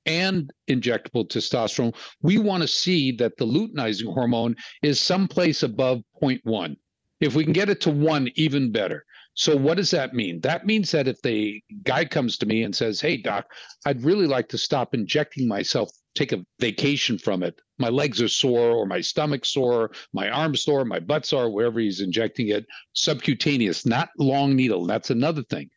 [0.07, 6.77] and injectable testosterone, we want to see that the luteinizing hormone is someplace above 0.1.
[7.21, 9.05] If we can get it to one, even better.
[9.35, 10.41] So what does that mean?
[10.41, 13.47] That means that if the guy comes to me and says, "Hey doc,
[13.87, 17.59] I'd really like to stop injecting myself, take a vacation from it.
[17.79, 21.81] My legs are sore or my stomach sore, my arms sore, my butt sore, wherever
[21.81, 24.87] he's injecting it, subcutaneous, not long needle.
[24.87, 25.71] That's another thing.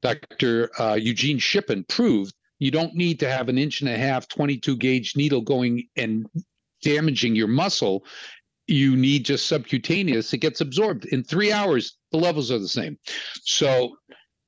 [0.00, 0.70] Dr.
[0.80, 4.76] Uh, Eugene Shippen proved you don't need to have an inch and a half 22
[4.76, 6.26] gauge needle going and
[6.82, 8.04] damaging your muscle.
[8.68, 11.06] You need just subcutaneous it gets absorbed.
[11.06, 12.98] In three hours the levels are the same.
[13.42, 13.96] So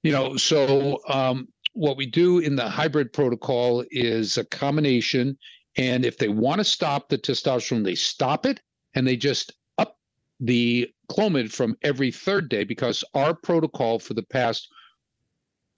[0.05, 5.37] you know so um, what we do in the hybrid protocol is a combination
[5.77, 8.61] and if they want to stop the testosterone they stop it
[8.95, 9.97] and they just up
[10.39, 14.69] the clomid from every third day because our protocol for the past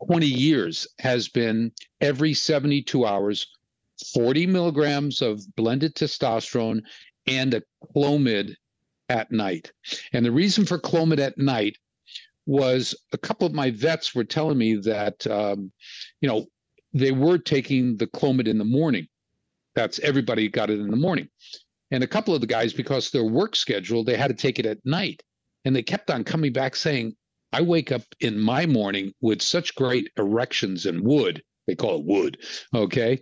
[0.07, 3.47] 20 years has been every 72 hours
[4.13, 6.83] 40 milligrams of blended testosterone
[7.27, 7.63] and a
[7.95, 8.55] Clomid
[9.09, 9.73] at night.
[10.13, 11.79] And the reason for Clomid at night
[12.47, 15.73] was a couple of my vets were telling me that, um,
[16.21, 16.47] you know,
[16.93, 19.07] they were taking the Clomid in the morning.
[19.75, 21.29] That's everybody got it in the morning.
[21.91, 24.67] And a couple of the guys, because their work schedule, they had to take it
[24.67, 25.23] at night.
[25.65, 27.17] And they kept on coming back saying,
[27.55, 31.41] I wake up in my morning with such great erections and wood.
[31.69, 32.39] They call it wood.
[32.75, 33.21] Okay.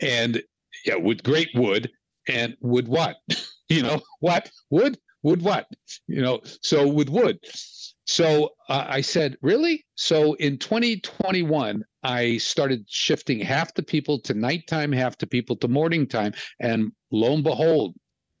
[0.00, 0.42] And
[0.86, 1.90] yeah, with great wood
[2.26, 3.16] and wood what?
[3.68, 4.50] you know, what?
[4.70, 4.96] Wood?
[5.22, 5.66] Wood what?
[6.06, 7.38] You know, so with wood.
[8.06, 9.84] So uh, I said, really?
[9.96, 15.68] So in 2021, I started shifting half the people to nighttime, half the people to
[15.68, 16.32] morning time.
[16.58, 17.94] And lo and behold,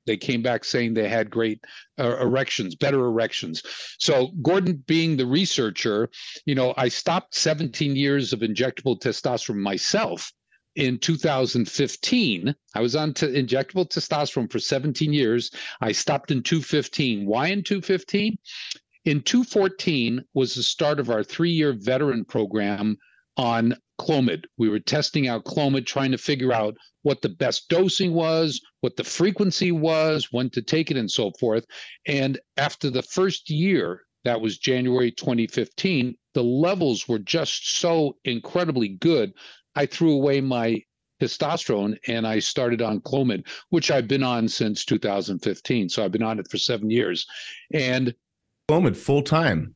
[0.06, 1.60] they came back saying they had great
[1.98, 3.62] uh, erections, better erections.
[3.98, 6.08] So Gordon, being the researcher,
[6.46, 10.32] you know, I stopped 17 years of injectable testosterone myself
[10.76, 12.54] in 2015.
[12.74, 15.50] I was on injectable testosterone for 17 years.
[15.80, 17.26] I stopped in 215.
[17.26, 18.36] Why in 215?
[19.04, 22.96] In 214 was the start of our three year veteran program
[23.36, 24.44] on Clomid.
[24.58, 28.96] We were testing out Clomid, trying to figure out what the best dosing was, what
[28.96, 31.64] the frequency was, when to take it, and so forth.
[32.06, 38.88] And after the first year, that was January 2015, the levels were just so incredibly
[38.88, 39.32] good
[39.76, 40.82] I threw away my
[41.20, 45.88] testosterone and I started on Clomid, which I've been on since 2015.
[45.88, 47.26] So I've been on it for seven years.
[47.72, 48.14] And
[48.70, 49.73] Clomid full time.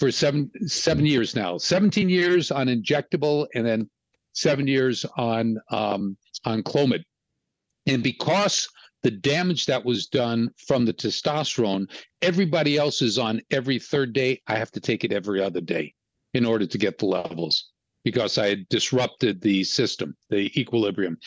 [0.00, 1.58] For seven seven years now.
[1.58, 3.90] 17 years on injectable and then
[4.32, 7.04] seven years on um, on Clomid.
[7.86, 8.66] And because
[9.02, 11.90] the damage that was done from the testosterone,
[12.22, 14.40] everybody else is on every third day.
[14.46, 15.94] I have to take it every other day
[16.34, 17.70] in order to get the levels
[18.04, 21.18] because I had disrupted the system, the equilibrium.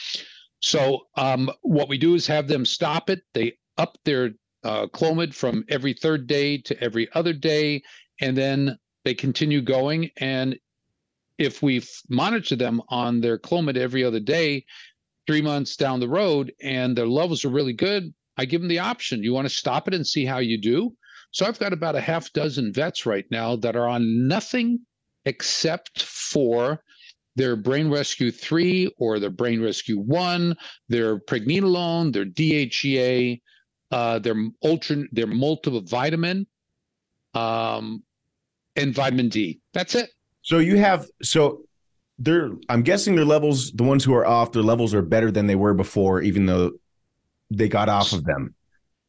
[0.61, 3.21] So um, what we do is have them stop it.
[3.33, 4.31] They up their
[4.63, 7.83] uh, Clomid from every third day to every other day,
[8.23, 10.09] and then they continue going.
[10.17, 10.55] And
[11.37, 14.65] if we monitor them on their Clomid every other day,
[15.27, 18.79] three months down the road, and their levels are really good, I give them the
[18.79, 19.23] option.
[19.23, 20.93] You want to stop it and see how you do?
[21.31, 24.79] So I've got about a half dozen vets right now that are on nothing
[25.25, 26.81] except for
[27.35, 30.55] their Brain Rescue 3 or their Brain Rescue 1,
[30.87, 33.41] their pregnenolone, their DHEA,
[33.91, 36.45] uh, their ultra, their multivitamin,
[37.33, 38.03] um,
[38.75, 39.59] and vitamin D.
[39.73, 40.09] That's it.
[40.41, 41.61] So you have so
[42.19, 45.47] they're I'm guessing their levels, the ones who are off, their levels are better than
[45.47, 46.71] they were before, even though
[47.49, 48.53] they got off of them.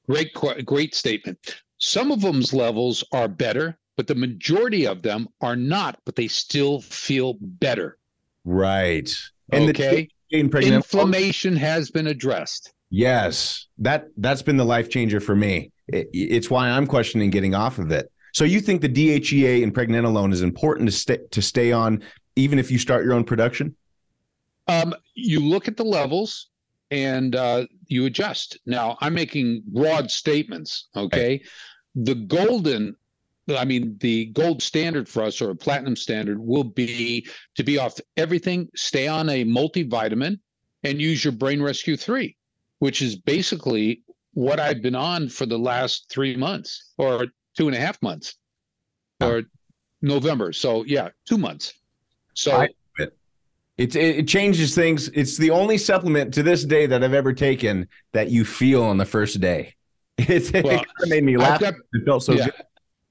[0.08, 1.38] Great, great statement.
[1.78, 6.28] Some of them's levels are better but the majority of them are not, but they
[6.28, 7.98] still feel better.
[8.44, 9.10] Right.
[9.52, 10.08] And okay.
[10.30, 12.72] Inflammation has been addressed.
[12.90, 13.68] Yes.
[13.78, 15.70] That that's been the life changer for me.
[15.86, 18.10] It, it's why I'm questioning getting off of it.
[18.34, 22.02] So you think the DHEA and pregnenolone is important to stay to stay on
[22.36, 23.76] even if you start your own production?
[24.66, 26.48] Um, you look at the levels
[26.90, 28.58] and uh, you adjust.
[28.66, 30.88] Now, I'm making broad statements.
[30.96, 31.42] Okay, right.
[31.94, 32.96] the golden
[33.48, 37.78] I mean, the gold standard for us or a platinum standard will be to be
[37.78, 40.38] off everything, stay on a multivitamin,
[40.82, 42.34] and use your Brain Rescue 3,
[42.78, 44.02] which is basically
[44.32, 47.26] what I've been on for the last three months or
[47.56, 48.34] two and a half months
[49.20, 49.42] or
[50.02, 50.52] November.
[50.52, 51.74] So, yeah, two months.
[52.34, 52.68] So, I,
[53.76, 55.08] it, it changes things.
[55.08, 58.98] It's the only supplement to this day that I've ever taken that you feel on
[58.98, 59.74] the first day.
[60.16, 61.58] It's, well, it kind of made me laugh.
[61.58, 62.44] Got, it felt so yeah.
[62.44, 62.54] good.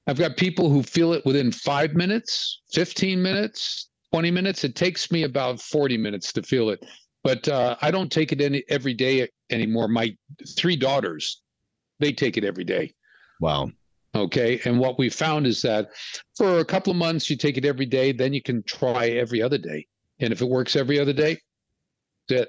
[0.06, 4.64] I've got people who feel it within five minutes, 15 minutes, 20 minutes.
[4.64, 6.82] It takes me about 40 minutes to feel it.
[7.22, 9.86] but uh, I don't take it any every day anymore.
[9.86, 10.16] My
[10.56, 11.42] three daughters,
[12.00, 12.94] they take it every day.
[13.38, 13.70] Wow.
[14.14, 14.60] Okay.
[14.64, 15.88] And what we found is that
[16.36, 19.42] for a couple of months, you take it every day, then you can try every
[19.42, 19.86] other day.
[20.20, 21.40] And if it works every other day,
[22.28, 22.48] that's it.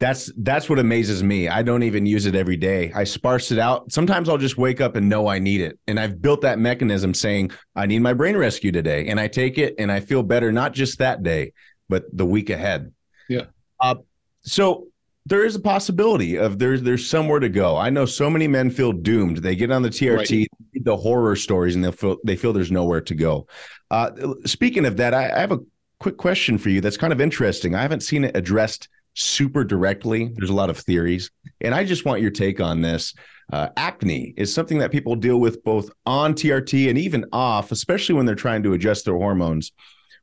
[0.00, 1.48] That's that's what amazes me.
[1.48, 2.92] I don't even use it every day.
[2.94, 3.90] I sparse it out.
[3.90, 5.76] Sometimes I'll just wake up and know I need it.
[5.88, 9.58] And I've built that mechanism saying I need my brain rescue today and I take
[9.58, 11.52] it and I feel better not just that day,
[11.88, 12.92] but the week ahead.
[13.28, 13.46] Yeah.
[13.80, 13.96] Uh,
[14.42, 14.87] so
[15.28, 17.76] there is a possibility of there's there's somewhere to go.
[17.76, 19.38] I know so many men feel doomed.
[19.38, 20.84] They get on the TRT, right.
[20.84, 23.46] the horror stories, and they feel they feel there's nowhere to go.
[23.90, 24.10] Uh,
[24.46, 25.60] speaking of that, I, I have a
[26.00, 27.74] quick question for you that's kind of interesting.
[27.74, 30.32] I haven't seen it addressed super directly.
[30.34, 33.14] There's a lot of theories, and I just want your take on this.
[33.52, 38.14] Uh, acne is something that people deal with both on TRT and even off, especially
[38.14, 39.72] when they're trying to adjust their hormones.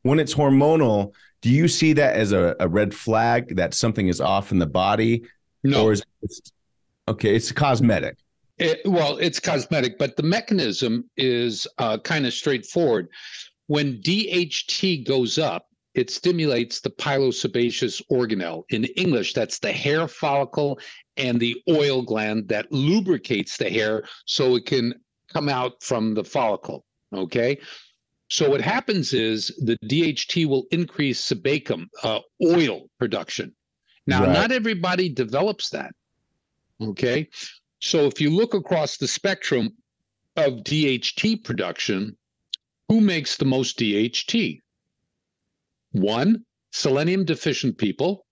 [0.01, 1.13] When it's hormonal,
[1.45, 4.65] do you see that as a, a red flag that something is off in the
[4.65, 5.21] body?
[5.63, 5.85] No.
[5.85, 6.51] Or is it
[7.07, 8.17] okay, it's cosmetic.
[8.57, 13.09] It, well, it's cosmetic, but the mechanism is uh, kind of straightforward.
[13.67, 18.63] When DHT goes up, it stimulates the pilosebaceous organelle.
[18.69, 20.79] In English, that's the hair follicle
[21.15, 24.95] and the oil gland that lubricates the hair so it can
[25.31, 26.85] come out from the follicle.
[27.13, 27.59] Okay.
[28.29, 33.53] So what happens is the DHT will increase sebacum, uh, oil production.
[34.07, 34.33] Now, right.
[34.33, 35.91] not everybody develops that.
[36.81, 37.29] Okay.
[37.79, 39.71] So if you look across the spectrum
[40.35, 42.17] of DHT production,
[42.89, 44.59] who makes the most DHT?
[45.91, 48.25] One, selenium deficient people,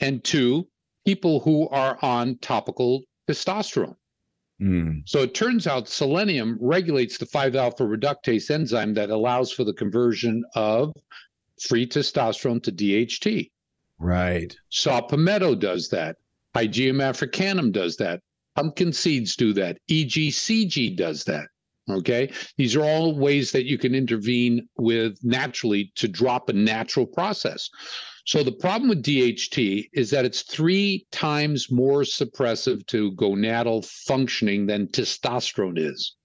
[0.00, 0.68] and two,
[1.06, 3.96] people who are on topical testosterone.
[4.60, 5.02] Mm.
[5.06, 9.72] So it turns out selenium regulates the 5 alpha reductase enzyme that allows for the
[9.72, 10.94] conversion of
[11.60, 13.50] free testosterone to DHT.
[13.98, 14.54] Right.
[14.70, 16.16] Saw palmetto does that.
[16.54, 18.20] Pygeum africanum does that.
[18.54, 19.78] Pumpkin seeds do that.
[19.90, 21.48] EGCG does that.
[21.90, 22.32] Okay.
[22.56, 27.68] These are all ways that you can intervene with naturally to drop a natural process.
[28.24, 34.66] So the problem with DHT is that it's three times more suppressive to gonadal functioning
[34.66, 36.16] than testosterone is.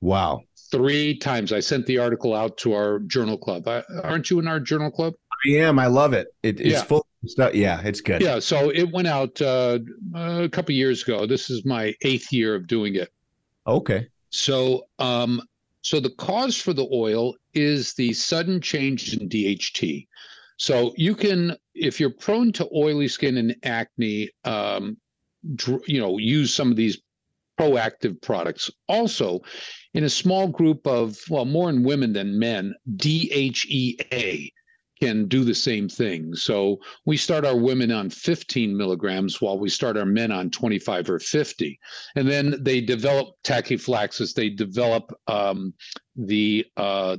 [0.00, 0.42] Wow.
[0.70, 1.52] Three times.
[1.52, 3.66] I sent the article out to our journal club.
[4.04, 5.14] aren't you in our journal club?
[5.44, 5.78] I am.
[5.78, 6.28] I love it.
[6.42, 6.82] it it's yeah.
[6.82, 7.54] full of stuff.
[7.54, 8.22] Yeah, it's good.
[8.22, 8.38] Yeah.
[8.38, 9.80] So it went out uh,
[10.14, 11.26] a couple years ago.
[11.26, 13.10] This is my eighth year of doing it.
[13.66, 14.06] Okay.
[14.30, 15.42] So, um,
[15.82, 20.06] so the cause for the oil is the sudden change in DHT.
[20.56, 24.96] So you can, if you're prone to oily skin and acne, um,
[25.54, 27.00] dr- you know, use some of these
[27.58, 28.70] proactive products.
[28.88, 29.40] Also,
[29.94, 34.50] in a small group of, well, more in women than men, DHEA
[35.00, 36.34] can do the same thing.
[36.34, 41.10] So we start our women on 15 milligrams while we start our men on 25
[41.10, 41.78] or 50.
[42.16, 45.74] And then they develop tachyphylaxis, they develop um,
[46.16, 47.16] the uh,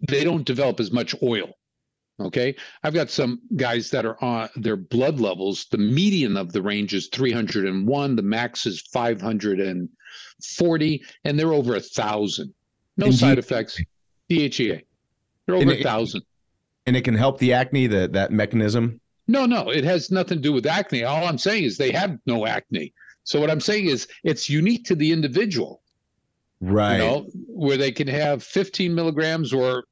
[0.00, 1.54] they don't develop as much oil.
[2.20, 2.56] Okay.
[2.82, 5.66] I've got some guys that are on their blood levels.
[5.70, 8.16] The median of the range is 301.
[8.16, 12.52] The max is 540, and they're over a thousand.
[12.96, 13.80] No and side D- effects.
[14.28, 14.82] DHEA.
[15.46, 16.22] They're over a thousand.
[16.86, 19.00] And it can help the acne, the, that mechanism?
[19.28, 19.70] No, no.
[19.70, 21.04] It has nothing to do with acne.
[21.04, 22.92] All I'm saying is they have no acne.
[23.24, 25.82] So what I'm saying is it's unique to the individual
[26.60, 29.84] right you know, where they can have 15 milligrams or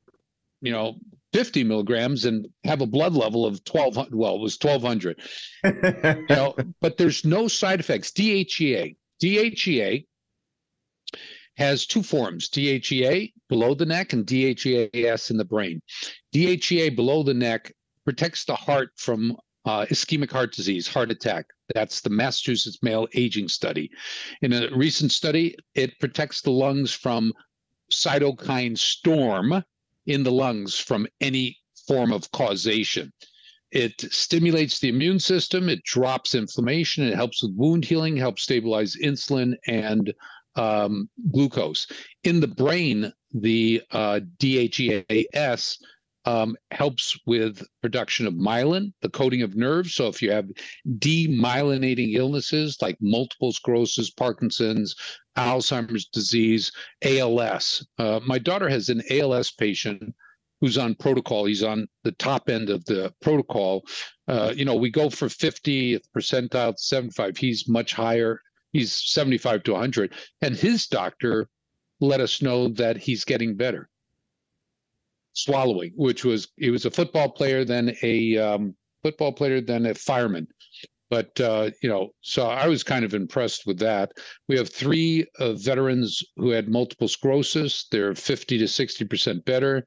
[0.61, 0.97] you know
[1.33, 5.21] 50 milligrams and have a blood level of 1200 well it was 1200
[5.65, 8.11] you know but there's no side effects.
[8.11, 10.07] Dhea dhea
[11.57, 15.81] has two forms dhea below the neck and dheas in the brain.
[16.35, 17.73] Dhea below the neck
[18.05, 21.47] protects the heart from uh, ischemic heart disease, heart attack.
[21.75, 23.91] That's the Massachusetts Male Aging Study.
[24.43, 27.33] In a recent study, it protects the lungs from
[27.91, 29.65] cytokine storm
[30.07, 33.13] in the lungs from any form of causation.
[33.73, 38.97] It stimulates the immune system, it drops inflammation, it helps with wound healing, helps stabilize
[38.97, 40.15] insulin and
[40.55, 41.87] um, glucose.
[42.23, 45.79] In the brain, the uh, DHEAS
[46.27, 49.95] um, helps with production of myelin, the coating of nerves.
[49.95, 50.51] So if you have
[50.99, 54.95] demyelinating illnesses like multiple sclerosis, Parkinson's,
[55.37, 56.73] Alzheimer's disease,
[57.03, 57.87] ALS.
[57.99, 60.15] Uh, my daughter has an ALS patient
[60.61, 61.45] who's on protocol.
[61.45, 63.85] He's on the top end of the protocol.
[64.27, 67.37] Uh, you know, we go for 50th percentile to 75.
[67.37, 68.41] He's much higher.
[68.73, 70.15] He's 75 to 100.
[70.43, 71.49] And his doctor
[72.01, 73.89] let us know that he's getting better.
[75.37, 79.95] Swallowing, which was he was a football player, then a um, football player, then a
[79.95, 80.49] fireman.
[81.09, 84.11] But uh, you know, so I was kind of impressed with that.
[84.49, 87.87] We have three uh, veterans who had multiple sclerosis.
[87.93, 89.85] They're 50 to 60 percent better.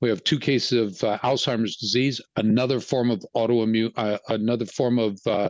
[0.00, 4.98] We have two cases of uh, Alzheimer's disease, another form of autoimmune, uh, another form
[4.98, 5.48] of uh,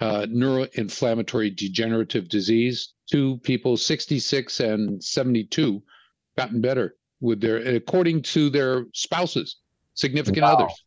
[0.00, 2.94] uh, neuroinflammatory degenerative disease.
[3.10, 5.82] Two people, 66 and 72,
[6.38, 9.56] gotten better with their, according to their spouses,
[9.94, 10.54] significant wow.
[10.54, 10.84] others.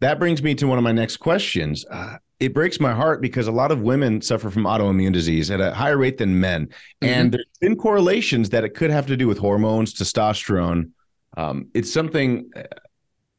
[0.00, 1.84] That brings me to one of my next questions.
[1.90, 5.60] Uh, it breaks my heart because a lot of women suffer from autoimmune disease at
[5.60, 6.66] a higher rate than men.
[6.66, 7.08] Mm-hmm.
[7.08, 10.90] And there's been correlations that it could have to do with hormones, testosterone.
[11.36, 12.62] Um, it's something uh,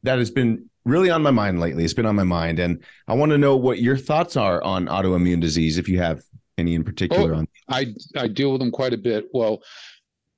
[0.02, 1.84] that has been really on my mind lately.
[1.84, 2.58] It's been on my mind.
[2.58, 6.22] And I want to know what your thoughts are on autoimmune disease, if you have
[6.58, 7.34] any in particular.
[7.34, 9.28] Oh, on I, I deal with them quite a bit.
[9.32, 9.62] Well,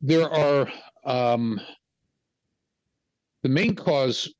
[0.00, 0.68] there are
[1.04, 1.60] um,
[3.48, 4.30] the main cause,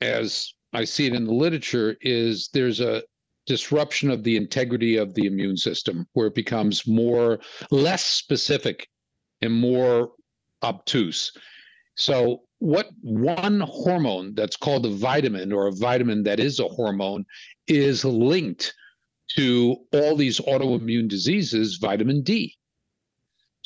[0.00, 3.04] as I see it in the literature, is there's a
[3.46, 7.38] disruption of the integrity of the immune system where it becomes more
[7.70, 8.88] less specific
[9.40, 10.10] and more
[10.64, 11.30] obtuse.
[11.94, 17.24] So what one hormone that's called a vitamin or a vitamin that is a hormone
[17.68, 18.74] is linked
[19.36, 22.56] to all these autoimmune diseases, vitamin D.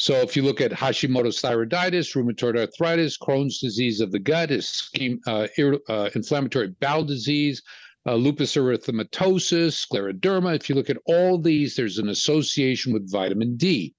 [0.00, 5.18] So if you look at Hashimoto's thyroiditis, rheumatoid arthritis, Crohn's disease of the gut, ischem,
[5.26, 5.46] uh,
[5.92, 7.60] uh, inflammatory bowel disease,
[8.06, 10.56] uh, lupus erythematosus, scleroderma.
[10.56, 13.94] If you look at all these, there's an association with vitamin D.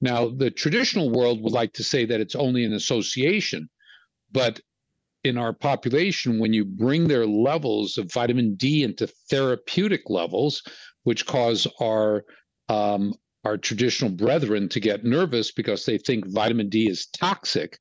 [0.00, 3.70] Now, the traditional world would like to say that it's only an association,
[4.32, 4.60] but
[5.22, 10.64] in our population, when you bring their levels of vitamin D into therapeutic levels,
[11.04, 12.24] which cause our
[12.68, 13.14] um,
[13.44, 17.78] our traditional brethren to get nervous because they think vitamin D is toxic.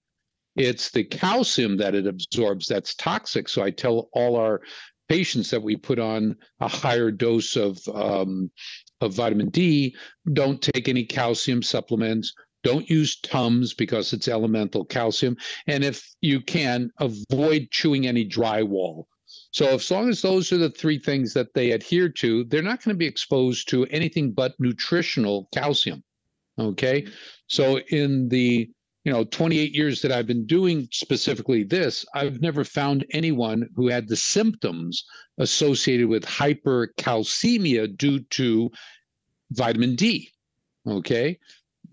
[0.55, 3.47] It's the calcium that it absorbs that's toxic.
[3.49, 4.61] So I tell all our
[5.07, 8.51] patients that we put on a higher dose of um,
[9.01, 9.95] of vitamin D,
[10.33, 12.33] don't take any calcium supplements.
[12.63, 15.37] Don't use Tums because it's elemental calcium.
[15.67, 19.05] And if you can, avoid chewing any drywall
[19.51, 22.83] so as long as those are the three things that they adhere to, they're not
[22.83, 26.03] going to be exposed to anything but nutritional calcium.
[26.59, 27.07] Okay.
[27.47, 28.69] So in the
[29.03, 33.87] you know 28 years that I've been doing specifically this, I've never found anyone who
[33.87, 35.05] had the symptoms
[35.37, 38.69] associated with hypercalcemia due to
[39.51, 40.29] vitamin D.
[40.87, 41.39] Okay.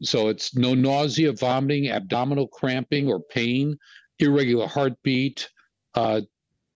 [0.02, 3.78] So it's no nausea, vomiting, abdominal cramping or pain,
[4.18, 5.48] irregular heartbeat,
[5.94, 6.22] uh,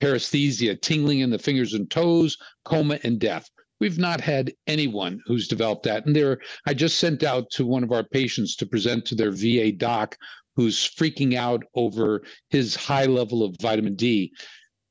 [0.00, 3.48] paresthesia, tingling in the fingers and toes, coma, and death.
[3.80, 6.04] We've not had anyone who's developed that.
[6.06, 9.30] And there, I just sent out to one of our patients to present to their
[9.30, 10.16] VA doc
[10.56, 14.32] who's freaking out over his high level of vitamin D.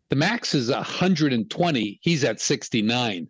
[0.09, 3.27] The max is 120, he's at 69.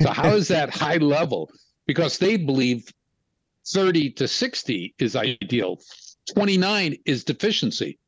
[0.00, 1.50] So, how is that high level?
[1.88, 2.88] Because they believe
[3.66, 5.80] 30 to 60 is ideal,
[6.32, 7.98] 29 is deficiency.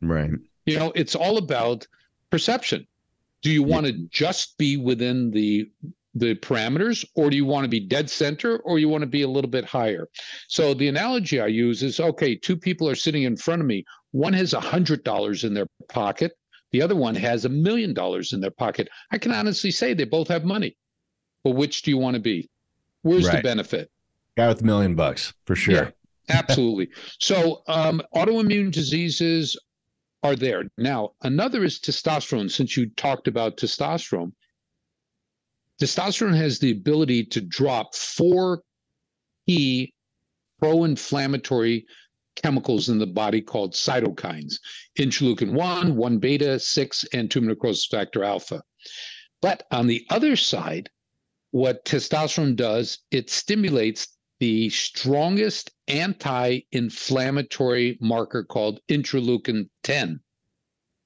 [0.00, 0.30] Right.
[0.64, 1.86] You know, it's all about
[2.32, 2.86] perception.
[3.42, 5.70] Do you want to just be within the
[6.14, 9.22] the parameters or do you want to be dead center or you want to be
[9.22, 10.08] a little bit higher?
[10.48, 13.84] So the analogy i use is okay two people are sitting in front of me.
[14.10, 16.32] One has a hundred dollars in their pocket.
[16.72, 18.88] The other one has a million dollars in their pocket.
[19.10, 20.76] I can honestly say they both have money.
[21.44, 22.48] But which do you want to be?
[23.02, 23.36] Where's right.
[23.36, 23.90] the benefit?
[24.36, 25.74] Guy with a million bucks for sure.
[25.74, 25.90] Yeah,
[26.30, 26.88] absolutely.
[27.18, 29.58] So um, autoimmune diseases
[30.22, 30.64] are there.
[30.78, 32.50] Now, another is testosterone.
[32.50, 34.32] Since you talked about testosterone,
[35.80, 38.62] testosterone has the ability to drop four
[39.46, 39.92] key
[40.60, 41.86] pro inflammatory
[42.36, 44.54] chemicals in the body called cytokines
[44.98, 48.62] interleukin 1, 1 beta, 6, and tumor necrosis factor alpha.
[49.40, 50.88] But on the other side,
[51.50, 60.18] what testosterone does, it stimulates the strongest anti inflammatory marker called interleukin 10.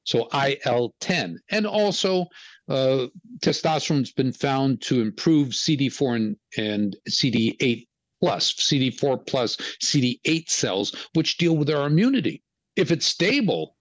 [0.05, 1.39] So IL 10.
[1.51, 2.29] And also,
[2.71, 3.09] uh,
[3.41, 7.87] testosterone's been found to improve CD4 and, and CD8
[8.23, 12.43] plus, CD4 plus, CD8 cells, which deal with our immunity.
[12.75, 13.77] If it's stable,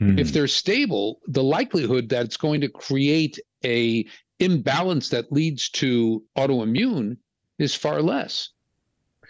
[0.00, 0.16] mm.
[0.16, 4.06] if they're stable, the likelihood that it's going to create a
[4.38, 7.16] imbalance that leads to autoimmune
[7.58, 8.50] is far less.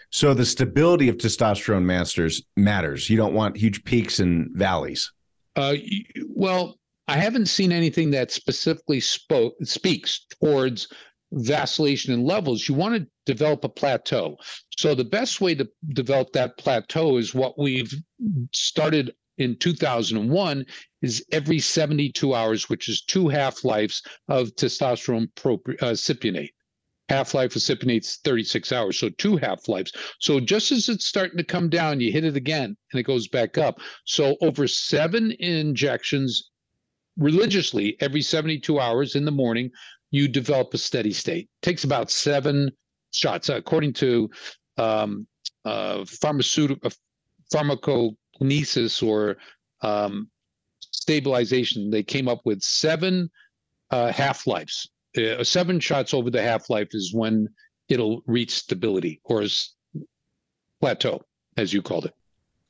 [0.09, 3.09] So the stability of testosterone masters matters.
[3.09, 5.11] You don't want huge peaks and valleys.
[5.55, 5.75] Uh,
[6.29, 6.77] well,
[7.07, 10.87] I haven't seen anything that specifically spoke speaks towards
[11.31, 12.67] vacillation in levels.
[12.67, 14.37] You want to develop a plateau.
[14.77, 17.93] So the best way to develop that plateau is what we've
[18.53, 20.65] started in 2001
[21.01, 26.51] is every 72 hours, which is two half lives of testosterone propri- uh, cypionate.
[27.09, 29.93] Half life of cypionate's 36 hours, so two half lives.
[30.19, 33.27] So just as it's starting to come down, you hit it again and it goes
[33.27, 33.79] back up.
[34.05, 36.49] So over seven injections
[37.17, 39.71] religiously every 72 hours in the morning,
[40.11, 41.45] you develop a steady state.
[41.45, 42.71] It takes about seven
[43.11, 44.29] shots, according to
[44.77, 45.27] um,
[45.65, 46.93] uh, pharmaceutical uh,
[47.53, 49.37] pharmacokinesis or
[49.81, 50.29] um,
[50.79, 51.89] stabilization.
[51.89, 53.29] They came up with seven
[53.91, 54.89] uh, half lives.
[55.17, 57.47] Uh, seven shots over the half life is when
[57.89, 59.43] it'll reach stability or
[60.79, 61.21] plateau,
[61.57, 62.13] as you called it.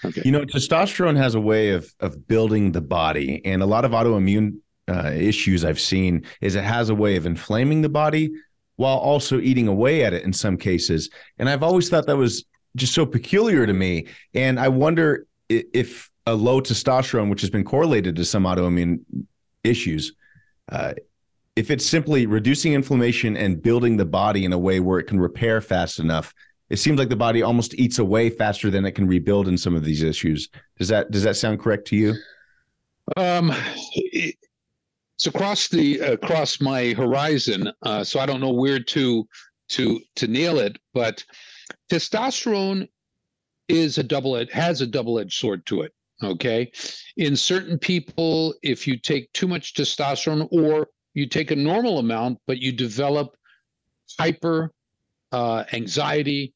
[0.05, 0.21] Okay.
[0.23, 3.91] You know, testosterone has a way of of building the body, and a lot of
[3.91, 8.31] autoimmune uh, issues I've seen is it has a way of inflaming the body
[8.77, 11.09] while also eating away at it in some cases.
[11.39, 12.45] And I've always thought that was
[12.75, 14.05] just so peculiar to me.
[14.33, 18.99] And I wonder if a low testosterone, which has been correlated to some autoimmune
[19.63, 20.13] issues,
[20.69, 20.93] uh,
[21.57, 25.19] if it's simply reducing inflammation and building the body in a way where it can
[25.19, 26.33] repair fast enough
[26.69, 29.75] it seems like the body almost eats away faster than it can rebuild in some
[29.75, 30.49] of these issues.
[30.77, 32.15] Does that does that sound correct to you?
[33.15, 33.53] Um,
[33.93, 39.27] it's across the across my horizon, uh, so I don't know where to
[39.69, 40.77] to to nail it.
[40.93, 41.23] But
[41.89, 42.89] testosterone
[43.69, 45.93] is a double it has a double edged sword to it.
[46.21, 46.69] Okay,
[47.15, 52.37] in certain people, if you take too much testosterone or you take a normal amount,
[52.45, 53.35] but you develop
[54.19, 54.71] hyper
[55.31, 56.53] uh, anxiety,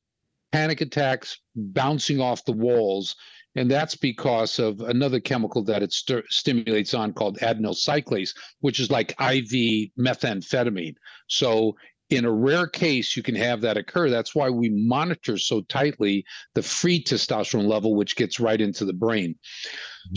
[0.51, 3.16] panic attacks bouncing off the walls.
[3.55, 8.80] And that's because of another chemical that it st- stimulates on called adenyl cyclase, which
[8.80, 10.95] is like IV methamphetamine.
[11.28, 11.76] So,
[12.12, 14.09] in a rare case, you can have that occur.
[14.09, 18.93] That's why we monitor so tightly the free testosterone level, which gets right into the
[18.93, 19.36] brain.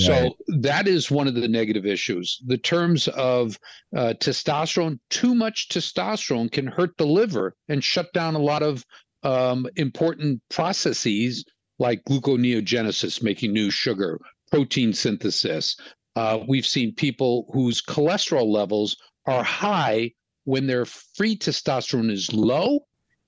[0.01, 0.07] Right.
[0.07, 2.42] So, that is one of the negative issues.
[2.47, 3.59] The terms of
[3.97, 8.84] uh, testosterone, too much testosterone can hurt the liver and shut down a lot of
[9.22, 11.45] um, important processes
[11.78, 14.18] like gluconeogenesis, making new sugar,
[14.51, 15.76] protein synthesis.
[16.16, 20.11] Uh, we've seen people whose cholesterol levels are high
[20.45, 22.80] when their free testosterone is low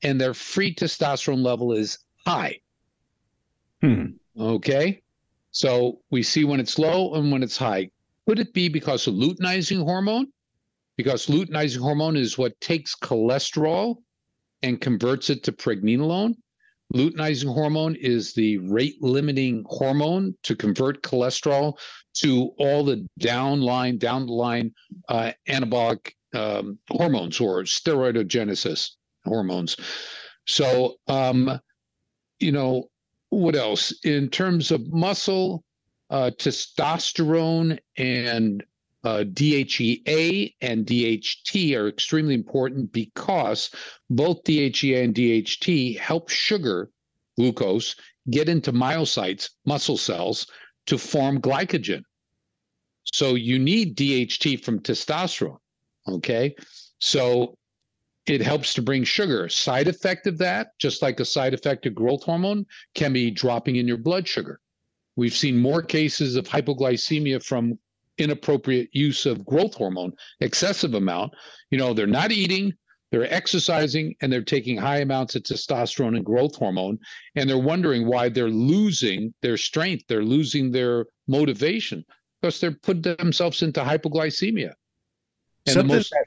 [0.02, 2.58] and their free testosterone level is high.
[3.80, 4.06] Hmm.
[4.38, 5.02] Okay.
[5.50, 7.90] So we see when it's low and when it's high.
[8.28, 10.28] Could it be because of luteinizing hormone?
[10.96, 13.96] Because luteinizing hormone is what takes cholesterol
[14.62, 16.34] and converts it to pregnenolone.
[16.94, 21.74] Luteinizing hormone is the rate limiting hormone to convert cholesterol
[22.14, 24.72] to all the downline, down the line
[25.08, 28.90] uh, anabolic um, hormones or steroidogenesis
[29.24, 29.76] hormones.
[30.46, 31.60] So, um,
[32.38, 32.88] you know,
[33.30, 33.92] what else?
[34.04, 35.64] In terms of muscle,
[36.10, 38.62] uh, testosterone and
[39.02, 43.70] uh, DHEA and DHT are extremely important because
[44.10, 46.90] both DHEA and DHT help sugar,
[47.36, 47.96] glucose,
[48.30, 50.46] get into myocytes, muscle cells,
[50.86, 52.02] to form glycogen.
[53.04, 55.58] So you need DHT from testosterone.
[56.08, 56.54] Okay.
[56.98, 57.56] So
[58.26, 59.48] it helps to bring sugar.
[59.48, 63.76] Side effect of that, just like a side effect of growth hormone, can be dropping
[63.76, 64.60] in your blood sugar.
[65.14, 67.78] We've seen more cases of hypoglycemia from
[68.18, 71.32] inappropriate use of growth hormone, excessive amount.
[71.70, 72.72] You know, they're not eating,
[73.10, 76.98] they're exercising, and they're taking high amounts of testosterone and growth hormone,
[77.34, 82.04] and they're wondering why they're losing their strength, they're losing their motivation
[82.40, 84.72] because they're putting themselves into hypoglycemia.
[85.66, 86.24] And Something most, that,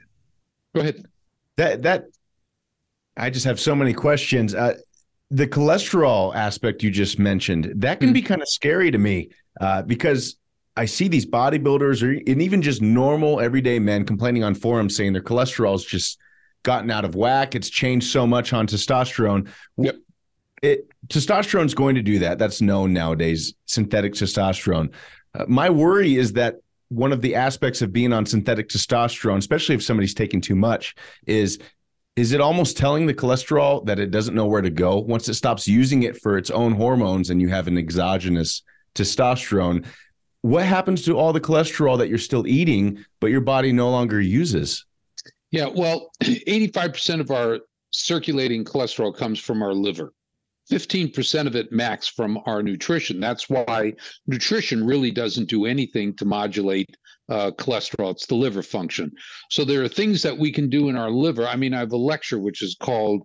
[0.74, 1.04] go ahead.
[1.56, 2.04] That that
[3.16, 4.54] I just have so many questions.
[4.54, 4.74] Uh,
[5.30, 8.14] the cholesterol aspect you just mentioned that can mm-hmm.
[8.14, 9.30] be kind of scary to me
[9.60, 10.36] uh, because
[10.76, 15.12] I see these bodybuilders or and even just normal everyday men complaining on forums saying
[15.12, 16.18] their cholesterol's just
[16.62, 17.54] gotten out of whack.
[17.54, 19.48] It's changed so much on testosterone.
[19.78, 19.96] Yep.
[20.62, 22.38] It testosterone's going to do that.
[22.38, 23.54] That's known nowadays.
[23.66, 24.92] Synthetic testosterone.
[25.34, 26.56] Uh, my worry is that
[26.90, 30.94] one of the aspects of being on synthetic testosterone, especially if somebody's taking too much,
[31.26, 31.58] is
[32.16, 35.34] is it almost telling the cholesterol that it doesn't know where to go once it
[35.34, 38.62] stops using it for its own hormones and you have an exogenous
[38.94, 39.86] testosterone
[40.42, 44.20] what happens to all the cholesterol that you're still eating, but your body no longer
[44.20, 44.86] uses?
[45.50, 47.60] Yeah, well, 85% of our
[47.90, 50.12] circulating cholesterol comes from our liver.
[50.70, 53.20] 15% of it max from our nutrition.
[53.20, 53.94] That's why
[54.26, 56.96] nutrition really doesn't do anything to modulate
[57.28, 58.12] uh, cholesterol.
[58.12, 59.10] It's the liver function.
[59.50, 61.46] So there are things that we can do in our liver.
[61.46, 63.22] I mean, I have a lecture which is called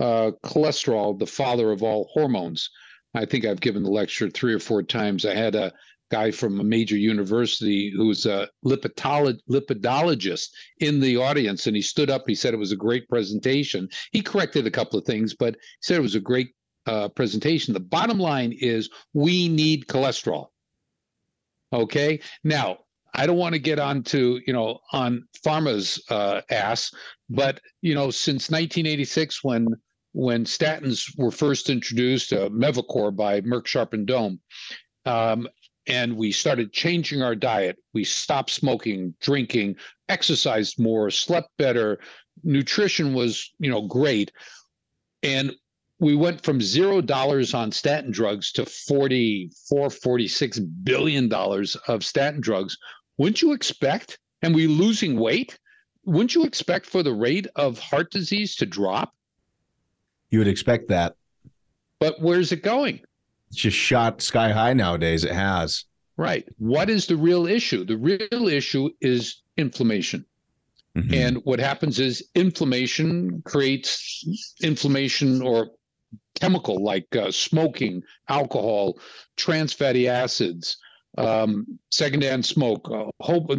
[0.00, 2.68] uh, Cholesterol, the Father of All Hormones.
[3.14, 5.24] I think I've given the lecture three or four times.
[5.24, 5.72] I had a
[6.10, 10.48] guy from a major university who's a lipidolo- lipidologist
[10.80, 12.24] in the audience, and he stood up.
[12.26, 13.88] He said it was a great presentation.
[14.12, 16.50] He corrected a couple of things, but he said it was a great
[16.88, 17.74] uh, presentation.
[17.74, 20.46] The bottom line is we need cholesterol.
[21.72, 22.20] Okay.
[22.42, 22.78] Now,
[23.14, 26.92] I don't want to get onto you know on pharma's uh, ass,
[27.28, 29.68] but you know since 1986 when
[30.12, 34.38] when statins were first introduced, uh, Mevacor by Merck Sharp and Dohme,
[35.04, 35.46] um,
[35.86, 37.76] and we started changing our diet.
[37.92, 39.76] We stopped smoking, drinking,
[40.08, 41.98] exercised more, slept better,
[42.44, 44.32] nutrition was you know great,
[45.22, 45.54] and
[45.98, 52.40] we went from zero dollars on statin drugs to 44 46 billion dollars of statin
[52.40, 52.76] drugs.
[53.16, 55.58] Wouldn't you expect and we losing weight?
[56.04, 59.12] Wouldn't you expect for the rate of heart disease to drop?
[60.30, 61.16] You would expect that.
[61.98, 63.00] But where's it going?
[63.50, 65.24] It's just shot sky high nowadays.
[65.24, 65.84] It has.
[66.16, 66.44] Right.
[66.58, 67.84] What is the real issue?
[67.84, 70.24] The real issue is inflammation.
[70.96, 71.14] Mm-hmm.
[71.14, 75.68] and what happens is inflammation creates inflammation or
[76.40, 78.98] chemical like uh, smoking, alcohol,
[79.36, 80.76] trans fatty acids,
[81.16, 83.56] um, secondhand smoke, a whole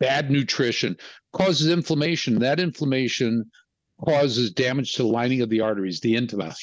[0.00, 0.96] bad nutrition
[1.32, 2.38] causes inflammation.
[2.38, 3.50] That inflammation
[4.04, 6.54] causes damage to the lining of the arteries, the intima,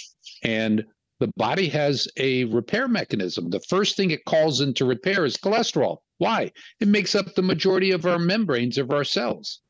[0.44, 0.84] and
[1.20, 3.50] the body has a repair mechanism.
[3.50, 5.98] The first thing it calls into repair is cholesterol.
[6.18, 6.52] Why?
[6.80, 9.62] It makes up the majority of our membranes of our cells.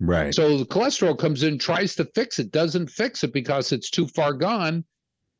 [0.00, 0.34] Right.
[0.34, 4.06] So the cholesterol comes in, tries to fix it, doesn't fix it because it's too
[4.08, 4.84] far gone.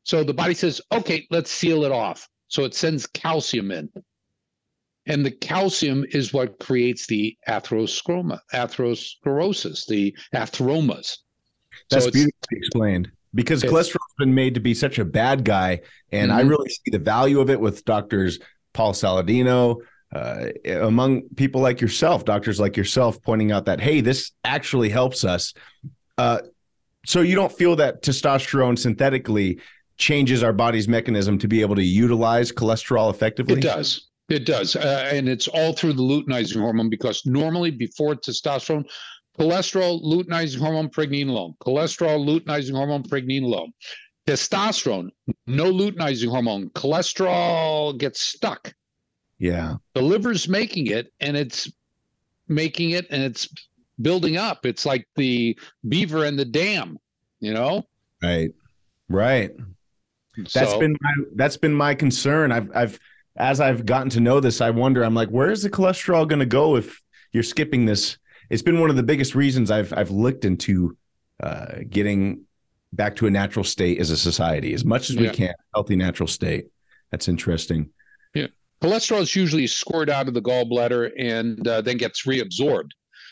[0.03, 2.27] So the body says, okay, let's seal it off.
[2.47, 3.89] So it sends calcium in.
[5.05, 11.17] And the calcium is what creates the atherosclerosis, atherosclerosis, the atheromas.
[11.89, 15.81] That's so beautifully explained because cholesterol's been made to be such a bad guy.
[16.11, 16.39] And mm-hmm.
[16.39, 18.39] I really see the value of it with doctors
[18.73, 19.77] Paul Saladino,
[20.15, 25.23] uh, among people like yourself, doctors like yourself, pointing out that, hey, this actually helps
[25.23, 25.53] us.
[26.17, 26.39] Uh,
[27.05, 29.59] so you don't feel that testosterone synthetically
[29.97, 33.55] changes our body's mechanism to be able to utilize cholesterol effectively?
[33.55, 34.07] It does.
[34.29, 34.75] It does.
[34.75, 38.85] Uh, and it's all through the luteinizing hormone because normally before testosterone,
[39.39, 43.71] cholesterol, luteinizing hormone, pregnenolone, cholesterol, luteinizing hormone, pregnenolone.
[44.27, 45.09] Testosterone,
[45.45, 48.73] no luteinizing hormone, cholesterol gets stuck.
[49.39, 49.75] Yeah.
[49.93, 51.71] The liver's making it and it's
[52.47, 53.47] making it and it's
[54.01, 54.65] building up.
[54.65, 55.57] It's like the
[55.87, 56.97] beaver and the dam,
[57.39, 57.83] you know?
[58.21, 58.51] Right.
[59.09, 59.51] Right.
[60.37, 62.51] That's so, been my that's been my concern.
[62.51, 62.99] I've I've
[63.37, 65.03] as I've gotten to know this, I wonder.
[65.03, 68.17] I'm like, where is the cholesterol going to go if you're skipping this?
[68.49, 70.97] It's been one of the biggest reasons I've I've looked into
[71.41, 72.45] uh, getting
[72.93, 75.33] back to a natural state as a society, as much as we yeah.
[75.33, 76.67] can, healthy natural state.
[77.11, 77.89] That's interesting.
[78.81, 82.91] Cholesterol is usually scored out of the gallbladder and uh, then gets reabsorbed.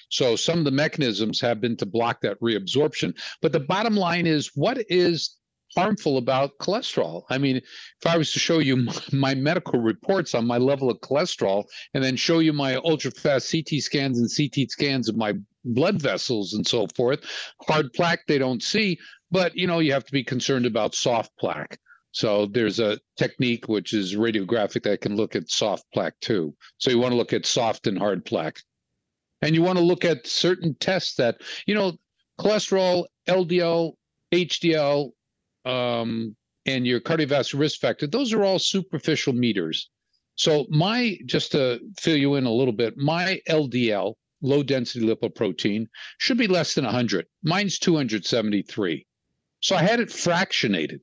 [0.09, 3.15] So some of the mechanisms have been to block that reabsorption.
[3.41, 5.37] But the bottom line is, what is
[5.75, 7.23] harmful about cholesterol.
[7.29, 10.89] I mean, if I was to show you my, my, medical reports on my level
[10.89, 15.17] of cholesterol and then show you my ultra fast CT scans and CT scans of
[15.17, 15.33] my
[15.65, 17.25] blood vessels and so forth,
[17.67, 18.97] hard plaque they don't see,
[19.31, 21.77] but you know, you have to be concerned about soft plaque.
[22.15, 26.55] So there's a technique which is radiographic that can look at soft plaque too.
[26.77, 28.61] So you want to look at soft and hard plaque.
[29.41, 31.97] And you want to look at certain tests that, you know,
[32.39, 33.95] cholesterol, LDL,
[34.33, 35.09] HDL,
[35.65, 39.89] um, and your cardiovascular risk factor, those are all superficial meters.
[40.35, 45.87] So my just to fill you in a little bit, my LDL, low density lipoprotein,
[46.19, 47.25] should be less than 100.
[47.43, 49.05] Mine's 273.
[49.59, 51.01] So I had it fractionated.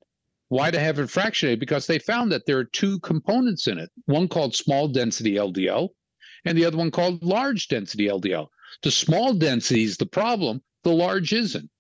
[0.53, 1.61] Why to have it fractionated?
[1.61, 3.90] Because they found that there are two components in it.
[4.05, 5.88] One called small density LDL,
[6.44, 8.48] and the other one called large density LDL.
[8.82, 10.62] The small density is the problem.
[10.82, 11.70] The large isn't.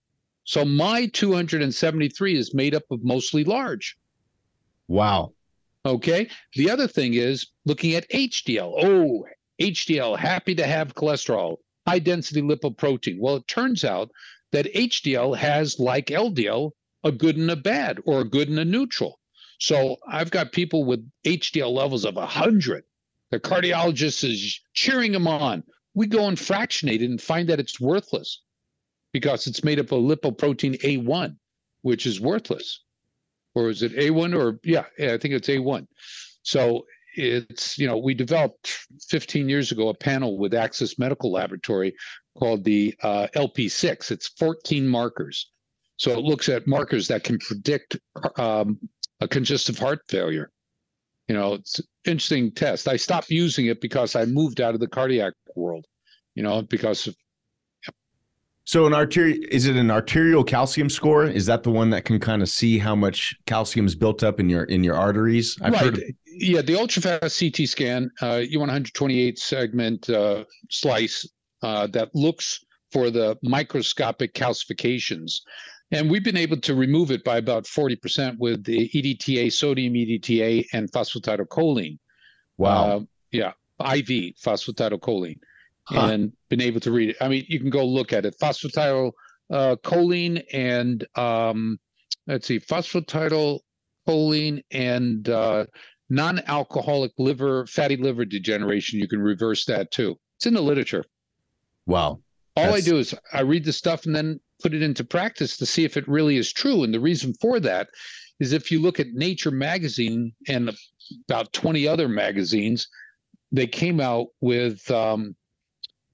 [0.44, 3.98] So my 273 is made up of mostly large.
[4.88, 5.34] Wow.
[5.84, 6.30] Okay.
[6.54, 8.72] The other thing is looking at HDL.
[8.78, 9.26] Oh,
[9.60, 13.18] HDL, happy to have cholesterol, high density lipoprotein.
[13.20, 14.10] Well, it turns out
[14.52, 16.70] that HDL has, like LDL,
[17.04, 19.20] a good and a bad, or a good and a neutral.
[19.58, 22.84] So I've got people with HDL levels of 100.
[23.30, 25.62] The cardiologist is cheering them on.
[25.94, 28.42] We go and fractionate it and find that it's worthless
[29.12, 31.36] because it's made up of lipoprotein A1,
[31.82, 32.80] which is worthless.
[33.54, 35.86] Or is it A1 or yeah, I think it's A1.
[36.42, 36.84] So
[37.14, 38.78] it's you know we developed
[39.08, 41.94] 15 years ago a panel with Access Medical Laboratory
[42.38, 44.10] called the uh, LP6.
[44.10, 45.51] It's 14 markers.
[46.02, 47.96] So it looks at markers that can predict
[48.36, 48.76] um,
[49.20, 50.50] a congestive heart failure.
[51.28, 52.88] You know, it's an interesting test.
[52.88, 55.84] I stopped using it because I moved out of the cardiac world.
[56.34, 57.14] You know, because of
[58.64, 61.24] so an arterial is it an arterial calcium score?
[61.24, 64.40] Is that the one that can kind of see how much calcium is built up
[64.40, 65.56] in your in your arteries?
[65.62, 65.86] I've right.
[65.86, 71.28] Of- yeah, the ultrafast CT scan, uh, U128 segment uh, slice
[71.62, 72.58] uh, that looks
[72.90, 75.42] for the microscopic calcifications.
[75.92, 80.66] And we've been able to remove it by about 40% with the EDTA, sodium EDTA,
[80.72, 81.98] and phosphatidylcholine.
[82.56, 82.84] Wow.
[82.84, 85.38] Uh, yeah, IV phosphatidylcholine
[85.84, 86.06] huh.
[86.06, 87.16] and been able to read it.
[87.20, 88.36] I mean, you can go look at it.
[88.40, 91.78] Phosphatidylcholine uh, and um,
[92.26, 95.66] let's see, phosphatidylcholine and uh,
[96.08, 98.98] non-alcoholic liver, fatty liver degeneration.
[98.98, 100.18] You can reverse that too.
[100.36, 101.04] It's in the literature.
[101.86, 102.20] Wow.
[102.56, 102.86] All That's...
[102.86, 105.84] I do is I read the stuff and then put it into practice to see
[105.84, 106.84] if it really is true.
[106.84, 107.88] And the reason for that
[108.40, 110.70] is if you look at Nature magazine and
[111.28, 112.88] about 20 other magazines,
[113.50, 115.36] they came out with um,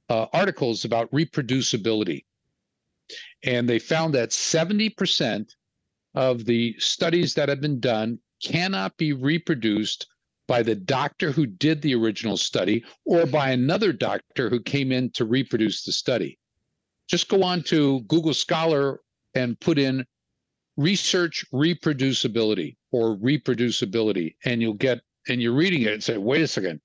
[0.09, 2.24] uh, articles about reproducibility.
[3.45, 5.49] And they found that 70%
[6.14, 10.07] of the studies that have been done cannot be reproduced
[10.49, 15.11] by the doctor who did the original study or by another doctor who came in
[15.11, 16.38] to reproduce the study.
[17.07, 19.01] Just go on to Google Scholar
[19.34, 20.05] and put in
[20.76, 26.49] research reproducibility or reproducibility, and you'll get, and you're reading it and say, wait a
[26.49, 26.80] second,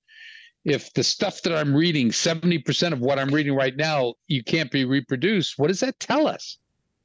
[0.64, 4.70] if the stuff that I'm reading, 70% of what I'm reading right now, you can't
[4.70, 6.58] be reproduced, what does that tell us?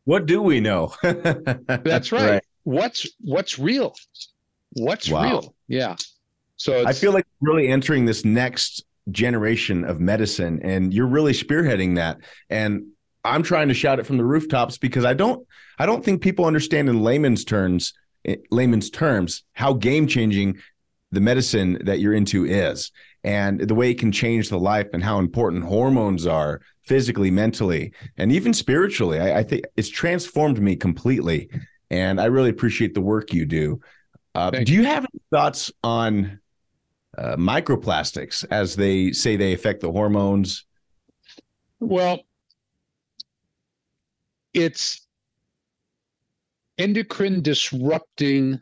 [0.05, 0.93] What do we know?
[1.03, 2.29] That's right.
[2.29, 2.43] right.
[2.63, 3.93] What's what's real?
[4.73, 5.23] What's wow.
[5.23, 5.55] real?
[5.67, 5.95] Yeah.
[6.59, 11.95] So I feel like really entering this next generation of medicine and you're really spearheading
[11.95, 12.17] that.
[12.49, 12.87] And
[13.23, 15.47] I'm trying to shout it from the rooftops because I don't
[15.79, 17.93] I don't think people understand in layman's terms
[18.25, 20.57] eh, layman's terms how game changing
[21.11, 22.91] the medicine that you're into is
[23.23, 27.93] and the way it can change the life and how important hormones are physically, mentally,
[28.17, 29.19] and even spiritually.
[29.19, 31.49] I, I think it's transformed me completely.
[31.89, 33.81] And I really appreciate the work you do.
[34.35, 36.39] Uh, do you have any thoughts on
[37.17, 40.65] uh, microplastics as they say they affect the hormones?
[41.79, 42.19] Well,
[44.53, 45.05] it's
[46.77, 48.59] endocrine disrupting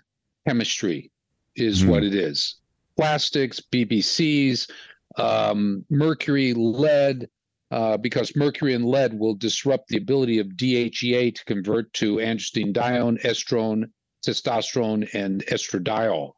[0.48, 1.12] chemistry
[1.56, 1.92] is mm-hmm.
[1.92, 2.58] what it is
[2.98, 4.70] plastics, BBCs,
[5.18, 7.30] um, mercury, lead,
[7.72, 13.22] uh, because mercury and lead will disrupt the ability of DHEA to convert to androstenedione,
[13.24, 13.86] estrone,
[14.26, 16.32] testosterone, and estradiol.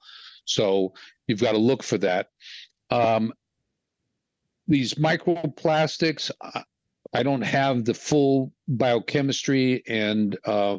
[0.50, 0.94] So
[1.28, 2.30] you've got to look for that.
[2.90, 3.34] Um,
[4.68, 6.32] these microplastics,
[7.14, 10.78] I don't have the full biochemistry and uh,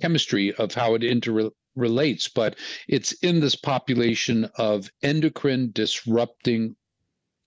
[0.00, 2.56] chemistry of how it interrelates, but
[2.88, 6.76] it's in this population of endocrine disrupting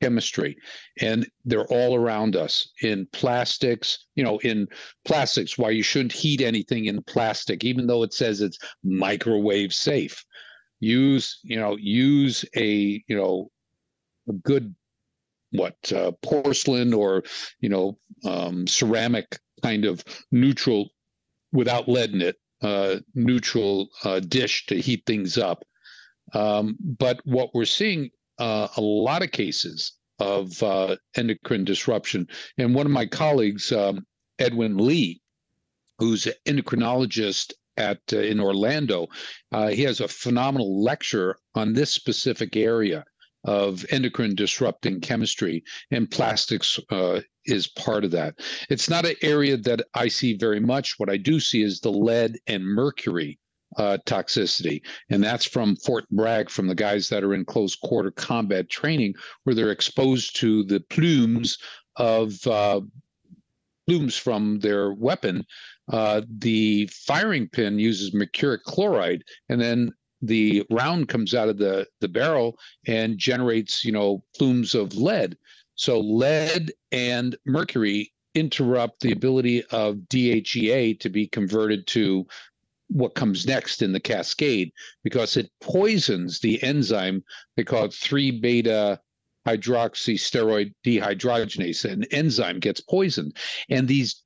[0.02, 0.58] chemistry
[1.00, 4.68] and they're all around us in plastics you know in
[5.06, 10.24] plastics why you shouldn't heat anything in plastic even though it says it's microwave safe
[10.80, 13.50] use you know use a you know
[14.30, 14.76] a good
[15.52, 17.24] what uh, porcelain or
[17.60, 20.90] you know um, ceramic kind of neutral
[21.52, 25.64] without lead in it uh, neutral uh, dish to heat things up.
[26.34, 28.10] Um, but what we're seeing
[28.40, 34.06] uh, a lot of cases of uh, endocrine disruption, and one of my colleagues, um,
[34.40, 35.22] Edwin Lee,
[36.00, 39.08] who's an endocrinologist at uh, in Orlando,
[39.52, 43.04] uh, he has a phenomenal lecture on this specific area
[43.46, 48.36] of endocrine disrupting chemistry, and plastics uh, is part of that.
[48.70, 50.96] It's not an area that I see very much.
[50.98, 53.40] What I do see is the lead and mercury
[53.78, 54.82] uh, toxicity.
[55.10, 59.14] And that's from Fort Bragg, from the guys that are in close quarter combat training,
[59.44, 61.58] where they're exposed to the plumes
[61.98, 62.82] of uh,
[63.88, 65.46] plumes from their weapon.
[65.90, 71.88] Uh, the firing pin uses mercuric chloride, and then the round comes out of the
[72.02, 72.58] the barrel
[72.88, 75.38] and generates you know plumes of lead.
[75.76, 82.26] So lead and mercury interrupt the ability of dhea to be converted to
[82.88, 84.72] what comes next in the cascade
[85.04, 87.24] because it poisons the enzyme
[87.56, 89.00] they call it 3 beta
[89.46, 91.86] hydroxysteroid dehydrogenase.
[91.86, 93.36] An enzyme gets poisoned.
[93.70, 94.24] And these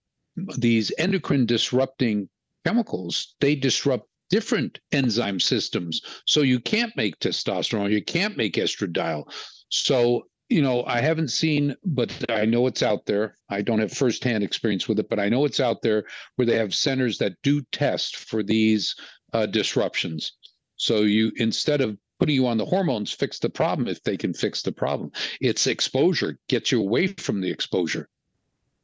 [0.58, 2.30] these endocrine disrupting
[2.66, 6.02] chemicals they disrupt different enzyme systems.
[6.26, 9.24] So you can't make testosterone, you can't make estradiol.
[9.70, 13.36] So, you know, I haven't seen, but I know it's out there.
[13.50, 16.06] I don't have firsthand experience with it, but I know it's out there
[16.36, 18.96] where they have centers that do test for these
[19.34, 20.34] uh, disruptions.
[20.76, 24.34] So you, instead of putting you on the hormones fix the problem if they can
[24.34, 25.12] fix the problem.
[25.40, 28.10] It's exposure, get you away from the exposure.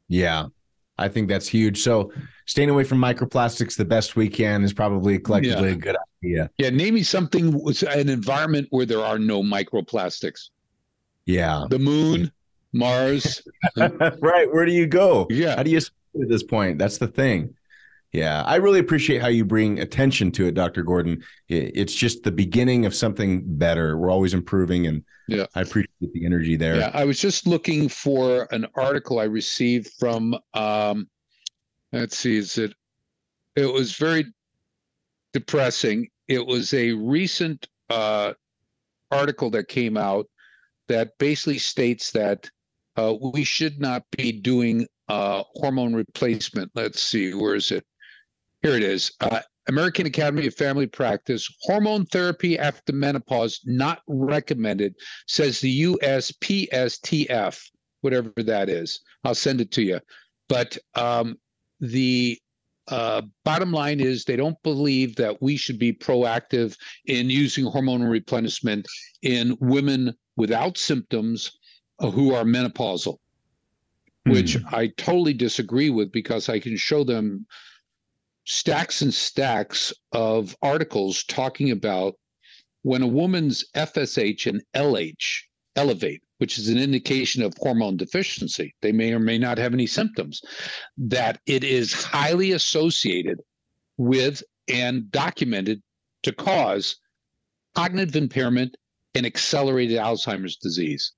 [0.08, 0.48] Yeah.
[0.98, 1.82] I think that's huge.
[1.82, 2.12] So
[2.46, 5.76] staying away from microplastics the best we can is probably collectively yeah.
[5.76, 6.50] a good idea.
[6.58, 6.70] Yeah.
[6.70, 7.54] Name me something
[7.90, 10.50] an environment where there are no microplastics.
[11.26, 11.66] Yeah.
[11.70, 12.32] The moon,
[12.72, 13.42] Mars.
[13.78, 14.52] right.
[14.54, 15.28] Where do you go?
[15.30, 15.56] Yeah.
[15.56, 16.78] How do you at this point?
[16.78, 17.54] That's the thing.
[18.16, 20.84] Yeah, I really appreciate how you bring attention to it, Dr.
[20.84, 21.22] Gordon.
[21.50, 23.98] It's just the beginning of something better.
[23.98, 26.78] We're always improving, and yeah, I appreciate the energy there.
[26.78, 30.34] Yeah, I was just looking for an article I received from.
[30.54, 31.10] Um,
[31.92, 32.74] let's see, is it?
[33.58, 34.34] It was very
[35.34, 36.08] depressing.
[36.30, 38.32] It was a recent uh,
[39.12, 40.26] article that came out
[40.88, 42.50] that basically states that
[42.96, 46.72] uh, we should not be doing uh, hormone replacement.
[46.76, 47.84] Let's see, where is it?
[48.66, 49.12] Here it is.
[49.22, 54.96] Uh, American Academy of Family Practice, hormone therapy after menopause not recommended,
[55.28, 57.62] says the USPSTF,
[58.02, 59.02] whatever that is.
[59.24, 60.00] I'll send it to you.
[60.50, 61.36] But um,
[61.80, 62.40] the
[62.88, 68.10] uh, bottom line is they don't believe that we should be proactive in using hormonal
[68.10, 68.88] replenishment
[69.22, 71.52] in women without symptoms
[72.00, 73.18] who are menopausal,
[74.28, 74.34] mm.
[74.34, 77.46] which I totally disagree with because I can show them
[78.46, 82.16] stacks and stacks of articles talking about
[82.84, 85.42] when a woman's FSH and LH
[85.76, 89.88] elevate, which is an indication of hormone deficiency, they may or may not have any
[89.88, 90.42] symptoms,
[90.98, 93.42] that it is highly associated
[93.98, 95.82] with and documented
[96.24, 96.98] to cause
[97.76, 98.76] cognitive impairment
[99.16, 101.14] and accelerated Alzheimer's disease.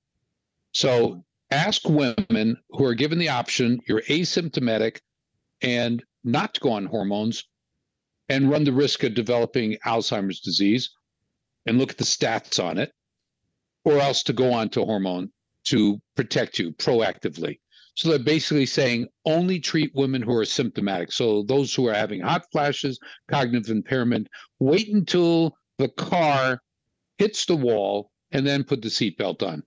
[0.71, 4.99] So ask women who are given the option, you're asymptomatic
[5.61, 7.43] and not to go on hormones
[8.29, 10.89] and run the risk of developing Alzheimer's disease
[11.65, 12.91] and look at the stats on it,
[13.85, 15.31] or else to go on to hormone
[15.65, 17.59] to protect you proactively.
[17.95, 21.11] So they're basically saying only treat women who are symptomatic.
[21.11, 24.27] So those who are having hot flashes, cognitive impairment,
[24.59, 26.61] wait until the car
[27.17, 29.63] hits the wall and then put the seatbelt on.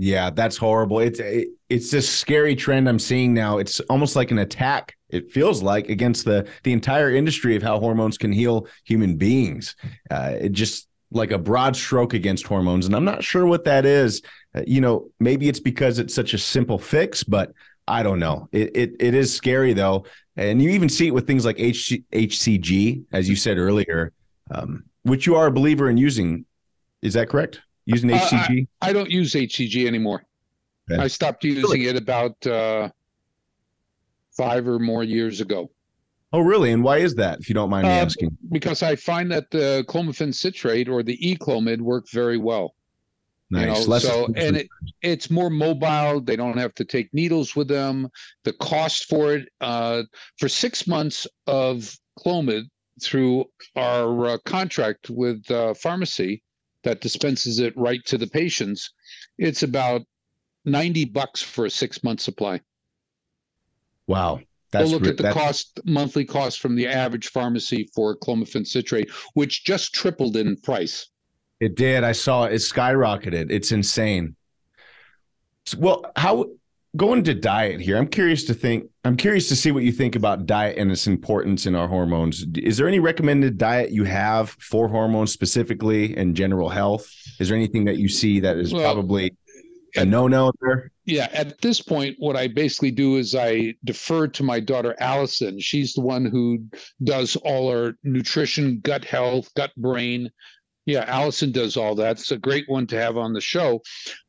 [0.00, 1.00] Yeah, that's horrible.
[1.00, 3.58] It's it, it's this scary trend I'm seeing now.
[3.58, 4.96] It's almost like an attack.
[5.10, 9.74] It feels like against the the entire industry of how hormones can heal human beings.
[10.08, 13.84] Uh, it just like a broad stroke against hormones, and I'm not sure what that
[13.84, 14.22] is.
[14.54, 17.52] Uh, you know, maybe it's because it's such a simple fix, but
[17.88, 18.48] I don't know.
[18.52, 20.04] It it, it is scary though,
[20.36, 24.12] and you even see it with things like HC, HCG, as you said earlier,
[24.52, 26.44] um, which you are a believer in using.
[27.02, 27.62] Is that correct?
[27.88, 28.62] Using HCG?
[28.62, 30.24] Uh, I, I, don't use HCG anymore.
[30.90, 31.02] Okay.
[31.02, 31.86] I stopped using really?
[31.86, 32.90] it about uh,
[34.36, 35.70] five or more years ago.
[36.32, 36.72] Oh, really?
[36.72, 38.36] And why is that, if you don't mind me uh, asking?
[38.50, 42.74] Because I find that the clomiphene citrate or the e-clomid work very well.
[43.50, 43.80] Nice.
[43.80, 44.68] You know, so and it,
[45.00, 46.20] it's more mobile.
[46.20, 48.10] They don't have to take needles with them.
[48.44, 50.02] The cost for it uh,
[50.36, 52.64] for six months of Clomid
[53.00, 56.42] through our uh, contract with uh, pharmacy
[56.84, 58.92] that dispenses it right to the patients,
[59.38, 60.02] it's about
[60.64, 62.60] 90 bucks for a six month supply.
[64.06, 64.40] Wow.
[64.70, 69.64] That's look at the cost, monthly cost from the average pharmacy for clomiphene citrate, which
[69.64, 71.08] just tripled in price.
[71.60, 72.04] It did.
[72.04, 72.52] I saw it.
[72.52, 73.50] It skyrocketed.
[73.50, 74.36] It's insane.
[75.76, 76.46] Well, how
[76.96, 77.96] going to diet here?
[77.96, 78.88] I'm curious to think.
[79.04, 82.44] I'm curious to see what you think about diet and its importance in our hormones.
[82.56, 87.10] Is there any recommended diet you have for hormones specifically and general health?
[87.40, 89.36] Is there anything that you see that is well, probably
[89.96, 90.90] a no-no there?
[91.04, 95.58] Yeah, at this point, what I basically do is I defer to my daughter Allison.
[95.58, 96.64] She's the one who
[97.04, 100.30] does all our nutrition, gut health, gut brain.
[100.84, 102.18] Yeah, Allison does all that.
[102.18, 103.80] It's a great one to have on the show.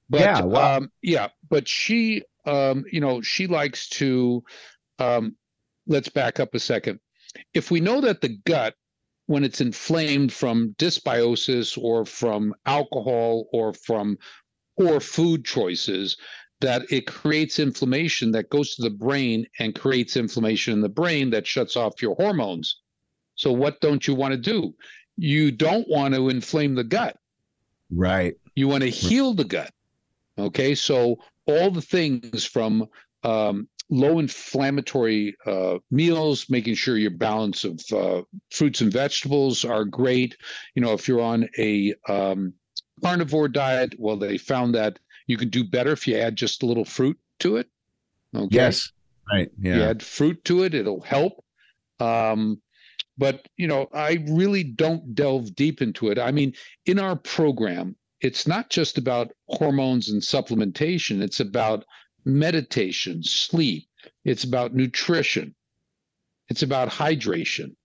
[0.10, 0.78] But yeah, wow.
[0.78, 4.44] um, yeah, but she um, you know, she likes to,
[4.98, 5.36] um,
[5.88, 7.00] let's back up a second.
[7.54, 8.74] If we know that the gut,
[9.28, 14.18] when it's inflamed from dysbiosis or from alcohol or from
[14.80, 16.18] poor food choices,
[16.62, 21.30] that it creates inflammation that goes to the brain and creates inflammation in the brain
[21.30, 22.82] that shuts off your hormones.
[23.36, 24.74] So, what don't you want to do?
[25.16, 27.16] You don't want to inflame the gut.
[27.92, 28.36] Right.
[28.56, 29.72] You want to heal the gut.
[30.40, 30.76] Okay.
[30.76, 32.88] So, all the things from
[33.24, 38.22] um, low inflammatory uh, meals, making sure your balance of uh,
[38.52, 40.38] fruits and vegetables are great.
[40.76, 42.54] You know, if you're on a um,
[43.04, 46.66] carnivore diet, well, they found that you can do better if you add just a
[46.66, 47.68] little fruit to it.
[48.36, 48.56] Okay.
[48.56, 48.92] Yes.
[49.32, 49.50] Right.
[49.60, 49.76] Yeah.
[49.78, 51.44] You add fruit to it, it'll help.
[52.00, 52.62] Um,
[53.18, 56.18] but you know, I really don't delve deep into it.
[56.18, 56.54] I mean,
[56.86, 61.86] in our program, it's not just about hormones and supplementation, it's about
[62.26, 63.88] meditation, sleep,
[64.26, 65.56] it's about nutrition,
[66.50, 67.76] it's about hydration.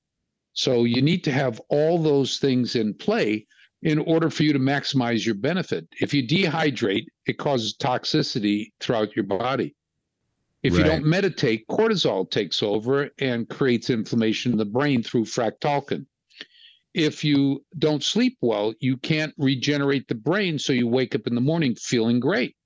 [0.53, 3.47] So you need to have all those things in play
[3.83, 5.87] in order for you to maximize your benefit.
[6.01, 9.75] If you dehydrate, it causes toxicity throughout your body.
[10.63, 10.79] If right.
[10.79, 16.07] you don't meditate, cortisol takes over and creates inflammation in the brain through fractalkine.
[16.95, 21.35] If you don't sleep well, you can't regenerate the brain, so you wake up in
[21.35, 22.57] the morning feeling great.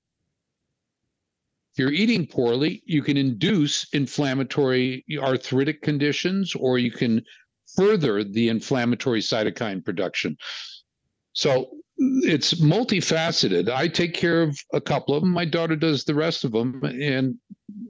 [1.73, 7.23] If you're eating poorly, you can induce inflammatory arthritic conditions or you can
[7.75, 10.37] further the inflammatory cytokine production.
[11.33, 13.69] So it's multifaceted.
[13.69, 15.31] I take care of a couple of them.
[15.31, 17.35] My daughter does the rest of them, and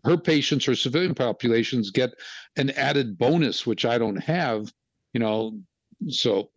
[0.03, 2.11] her patients or civilian populations get
[2.57, 4.71] an added bonus, which I don't have.
[5.13, 5.59] You know,
[6.07, 6.49] so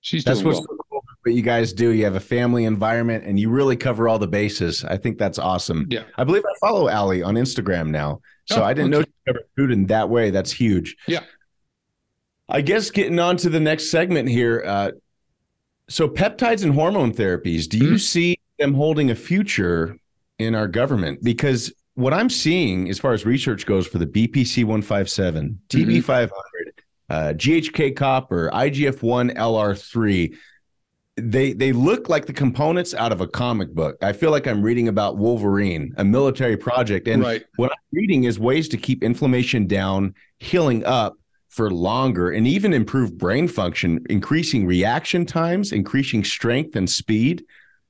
[0.00, 0.78] she's that's doing what's well.
[0.90, 1.90] cool what you guys do.
[1.90, 4.84] You have a family environment, and you really cover all the bases.
[4.84, 5.86] I think that's awesome.
[5.90, 9.00] Yeah, I believe I follow Allie on Instagram now, so oh, I didn't okay.
[9.00, 10.30] know she covered food in that way.
[10.30, 10.96] That's huge.
[11.08, 11.20] Yeah.
[12.48, 14.62] I guess getting on to the next segment here.
[14.66, 14.90] Uh,
[15.88, 17.96] so peptides and hormone therapies, do you mm-hmm.
[17.96, 19.96] see them holding a future
[20.38, 21.22] in our government?
[21.22, 26.30] Because what I'm seeing as far as research goes for the BPC 157, TB 500,
[27.14, 30.36] uh, GHK copper, IGF 1 LR3,
[31.16, 33.96] they they look like the components out of a comic book.
[34.02, 37.44] I feel like I'm reading about Wolverine, a military project, and right.
[37.54, 41.14] what I'm reading is ways to keep inflammation down, healing up,
[41.50, 47.44] for longer and even improve brain function, increasing reaction times, increasing strength and speed.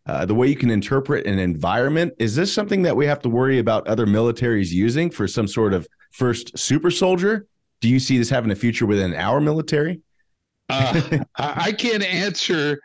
[0.06, 2.12] Uh, the way you can interpret an environment.
[2.18, 5.72] Is this something that we have to worry about other militaries using for some sort
[5.72, 7.46] of first super soldier?
[7.84, 10.00] Do you see this having a future within our military?
[10.70, 12.80] uh, I can't answer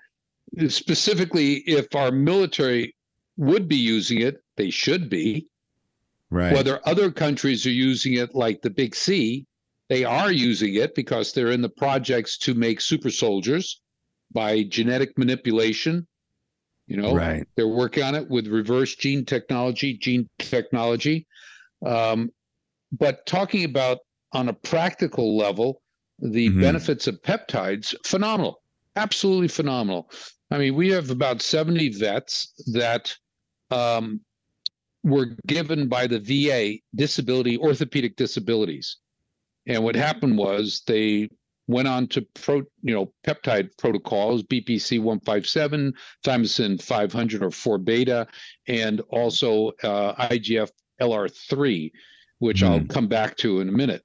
[0.67, 2.93] specifically if our military
[3.37, 4.43] would be using it.
[4.57, 5.47] They should be.
[6.29, 6.51] Right.
[6.51, 9.45] Whether other countries are using it, like the Big C,
[9.87, 13.79] they are using it because they're in the projects to make super soldiers
[14.33, 16.05] by genetic manipulation.
[16.87, 17.47] You know, right.
[17.55, 21.25] they're working on it with reverse gene technology, gene technology.
[21.85, 22.33] Um,
[22.91, 23.99] but talking about
[24.33, 25.81] on a practical level,
[26.19, 26.61] the mm-hmm.
[26.61, 28.61] benefits of peptides, phenomenal,
[28.95, 30.09] absolutely phenomenal.
[30.51, 33.13] I mean, we have about 70 vets that
[33.71, 34.21] um,
[35.03, 38.97] were given by the VA disability, orthopedic disabilities.
[39.67, 41.29] And what happened was they
[41.67, 45.93] went on to pro, you know, peptide protocols, BPC 157,
[46.25, 48.27] thymosin 500 or 4 beta,
[48.67, 51.91] and also uh, IGF LR3,
[52.39, 52.67] which mm.
[52.67, 52.87] I'll hmm.
[52.87, 54.03] come back to in a minute.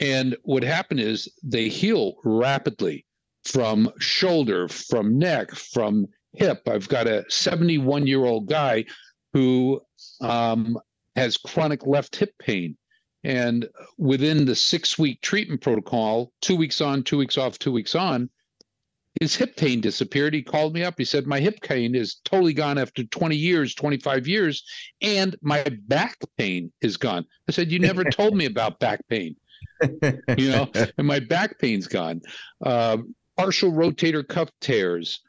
[0.00, 3.04] And what happened is they heal rapidly
[3.44, 6.62] from shoulder, from neck, from hip.
[6.66, 8.86] I've got a 71 year old guy
[9.32, 9.80] who
[10.20, 10.78] um,
[11.16, 12.76] has chronic left hip pain
[13.22, 17.94] and within the six week treatment protocol, two weeks on, two weeks off, two weeks
[17.94, 18.30] on,
[19.20, 20.32] his hip pain disappeared.
[20.32, 20.94] He called me up.
[20.96, 24.62] He said, My hip pain is totally gone after 20 years, 25 years,
[25.02, 27.26] and my back pain is gone.
[27.48, 29.36] I said, You never told me about back pain.
[29.82, 32.20] You know, and my back pain's gone.
[32.64, 32.98] Uh,
[33.36, 35.20] partial rotator cuff tears,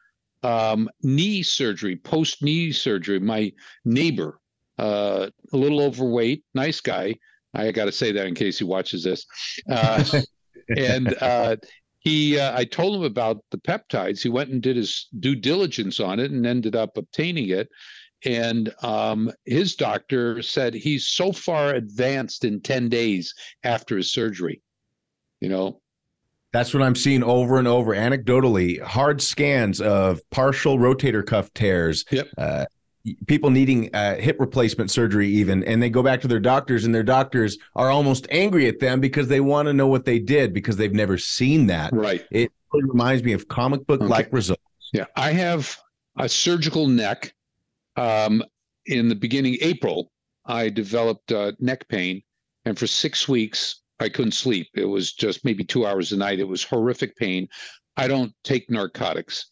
[0.43, 3.19] um, knee surgery, post knee surgery.
[3.19, 3.51] My
[3.85, 4.39] neighbor,
[4.77, 7.15] uh, a little overweight, nice guy,
[7.53, 9.25] I got to say that in case he watches this.
[9.69, 10.03] Uh,
[10.77, 11.57] and uh,
[11.99, 14.21] he, uh, I told him about the peptides.
[14.21, 17.69] He went and did his due diligence on it and ended up obtaining it.
[18.25, 23.33] And um, his doctor said he's so far advanced in 10 days
[23.63, 24.61] after his surgery.
[25.39, 25.81] You know,
[26.53, 28.81] that's what I'm seeing over and over anecdotally.
[28.81, 32.27] Hard scans of partial rotator cuff tears, yep.
[32.37, 32.65] uh,
[33.27, 36.93] people needing uh, hip replacement surgery even and they go back to their doctors and
[36.93, 40.53] their doctors are almost angry at them because they want to know what they did
[40.53, 44.35] because they've never seen that right it reminds me of comic book like okay.
[44.35, 44.61] results
[44.93, 45.75] yeah i have
[46.17, 47.33] a surgical neck
[47.97, 48.43] um,
[48.87, 50.11] in the beginning april
[50.45, 52.21] i developed uh, neck pain
[52.65, 56.39] and for six weeks i couldn't sleep it was just maybe two hours a night
[56.39, 57.47] it was horrific pain
[57.97, 59.51] i don't take narcotics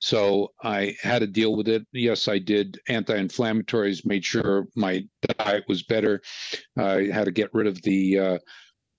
[0.00, 1.84] so I had to deal with it.
[1.92, 5.04] Yes, I did anti-inflammatories, made sure my
[5.38, 6.22] diet was better.
[6.76, 8.38] I had to get rid of the uh,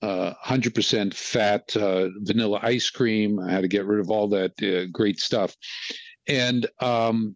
[0.02, 3.40] uh, 100% fat uh, vanilla ice cream.
[3.40, 5.56] I had to get rid of all that uh, great stuff.
[6.28, 7.36] And um,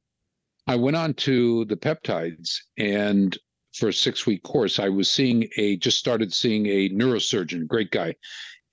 [0.68, 3.38] I went on to the peptides and
[3.73, 7.91] for a six week course, I was seeing a just started seeing a neurosurgeon, great
[7.91, 8.15] guy.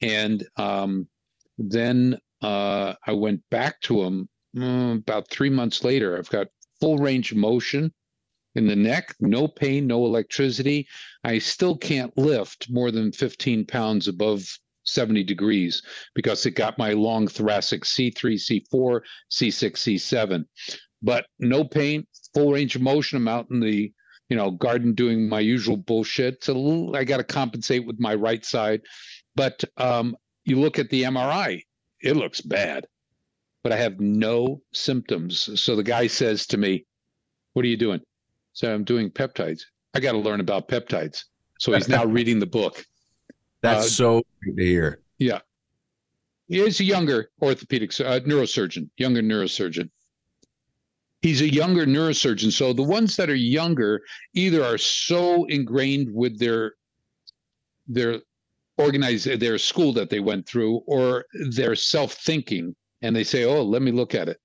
[0.03, 1.09] And um,
[1.59, 6.17] then uh, I went back to him mm, about three months later.
[6.17, 6.49] I've got
[6.81, 7.93] full range of motion
[8.55, 10.87] in the neck, no pain, no electricity.
[11.25, 14.45] I still can't lift more than 15 pounds above
[14.85, 15.83] 70 degrees
[16.15, 19.01] because it got my long thoracic C3, C4,
[19.31, 20.45] C6, C7.
[21.03, 23.17] But no pain, full range of motion.
[23.17, 23.93] I'm out in the
[24.29, 26.45] you know garden doing my usual bullshit.
[26.45, 28.83] So I got to compensate with my right side.
[29.35, 31.63] But um, you look at the MRI,
[32.01, 32.87] it looks bad.
[33.63, 35.61] But I have no symptoms.
[35.61, 36.87] So the guy says to me,
[37.53, 38.01] "What are you doing?"
[38.53, 39.63] So I'm doing peptides.
[39.95, 41.25] I got to learn about peptides.
[41.59, 42.85] So he's now reading the book.
[43.63, 45.01] That's uh, so great to hear.
[45.19, 45.41] Yeah.
[46.49, 49.91] He is a younger orthopedic uh, neurosurgeon, younger neurosurgeon.
[51.23, 52.51] He's a younger neurosurgeon.
[52.53, 54.03] So the ones that are younger
[54.35, 56.75] either are so ingrained with their
[57.87, 58.21] their
[58.79, 63.83] organized their school that they went through or their self-thinking and they say, "Oh, let
[63.83, 64.39] me look at it."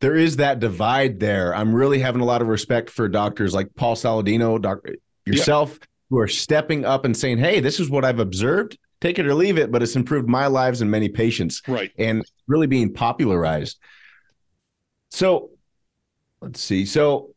[0.00, 1.54] There is that divide there.
[1.54, 5.78] I'm really having a lot of respect for doctors like Paul Saladino, doctor yourself,
[6.10, 8.76] who are stepping up and saying, "Hey, this is what I've observed.
[9.00, 11.90] Take it or leave it, but it's improved my lives and many patients." Right.
[11.98, 13.78] And really being popularized.
[15.10, 15.50] So,
[16.44, 16.86] let's see.
[16.86, 17.30] So,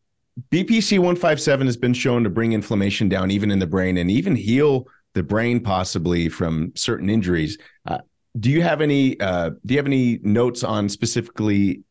[0.50, 4.36] BPC 157 has been shown to bring inflammation down even in the brain and even
[4.36, 7.58] heal the brain possibly from certain injuries.
[7.86, 7.98] Uh,
[8.38, 11.82] do you have any uh, do you have any notes on specifically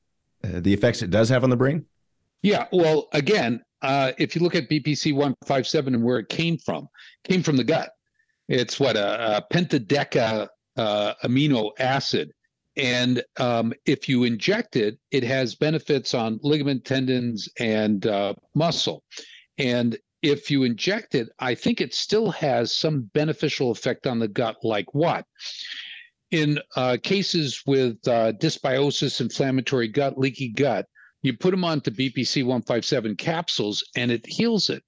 [0.43, 1.85] uh, the effects it does have on the brain?
[2.41, 6.87] Yeah, well, again, uh, if you look at BPC 157 and where it came from,
[7.23, 7.89] came from the gut.
[8.47, 12.31] It's what a, a pentadeca uh, amino acid.
[12.77, 19.03] And um, if you inject it, it has benefits on ligament, tendons, and uh, muscle.
[19.57, 24.27] And if you inject it, I think it still has some beneficial effect on the
[24.27, 25.25] gut, like what?
[26.29, 30.85] In uh, cases with uh, dysbiosis, inflammatory gut, leaky gut,
[31.23, 34.83] you put them onto BPC 157 capsules and it heals it.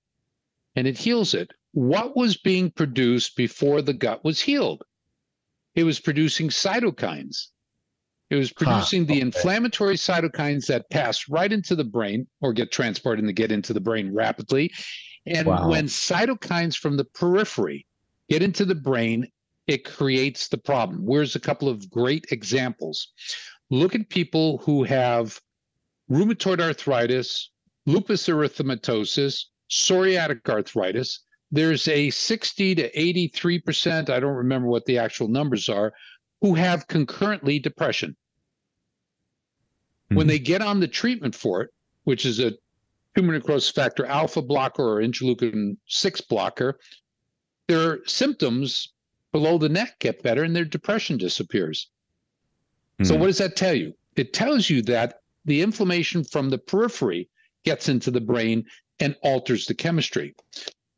[0.75, 1.51] And it heals it.
[1.71, 4.83] What was being produced before the gut was healed?
[5.75, 7.47] It was producing cytokines.
[8.29, 9.13] It was producing huh, okay.
[9.15, 13.73] the inflammatory cytokines that pass right into the brain or get transported and get into
[13.73, 14.71] the brain rapidly.
[15.25, 15.69] And wow.
[15.69, 17.87] when cytokines from the periphery
[18.29, 19.27] get into the brain,
[19.67, 21.05] it creates the problem.
[21.05, 23.11] Where's a couple of great examples?
[23.69, 25.39] Look at people who have
[26.09, 27.51] rheumatoid arthritis,
[27.85, 31.19] lupus erythematosus, psoriatic arthritis.
[31.51, 35.93] There's a 60 to 83%, I don't remember what the actual numbers are,
[36.41, 38.11] who have concurrently depression.
[40.09, 40.15] Mm-hmm.
[40.15, 41.69] When they get on the treatment for it,
[42.03, 42.53] which is a
[43.15, 46.79] tumor necrosis factor alpha blocker or interleukin 6 blocker,
[47.67, 48.93] their symptoms
[49.31, 51.89] below the neck get better and their depression disappears.
[52.95, 53.05] Mm-hmm.
[53.05, 53.21] So, hmm.
[53.21, 53.93] what does that tell you?
[54.15, 57.29] It tells you that the inflammation from the periphery
[57.63, 58.65] gets into the brain
[58.99, 60.35] and alters the chemistry.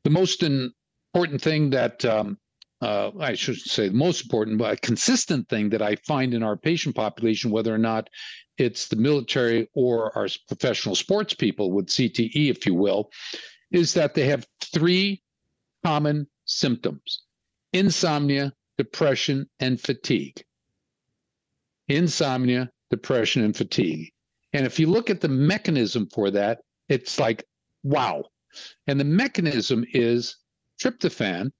[0.03, 2.37] The most important thing that um,
[2.81, 6.41] uh, I should say the most important, but a consistent thing that I find in
[6.41, 8.09] our patient population, whether or not
[8.57, 13.11] it's the military or our professional sports people with CTE, if you will,
[13.71, 15.21] is that they have three
[15.83, 17.23] common symptoms
[17.73, 20.43] insomnia, depression, and fatigue.
[21.87, 24.11] Insomnia, depression, and fatigue.
[24.53, 26.59] And if you look at the mechanism for that,
[26.89, 27.45] it's like,
[27.83, 28.25] wow.
[28.87, 30.35] And the mechanism is
[30.81, 31.51] tryptophan,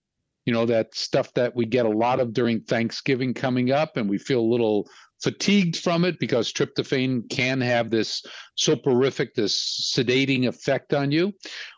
[0.46, 4.10] you know, that stuff that we get a lot of during Thanksgiving coming up, and
[4.10, 4.88] we feel a little
[5.22, 8.24] fatigued from it because tryptophan can have this
[8.56, 11.32] soporific, this sedating effect on you.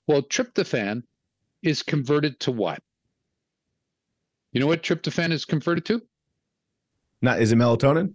[0.07, 1.03] Well, tryptophan
[1.61, 2.79] is converted to what?
[4.53, 6.01] You know what tryptophan is converted to?
[7.21, 8.13] Not is it melatonin?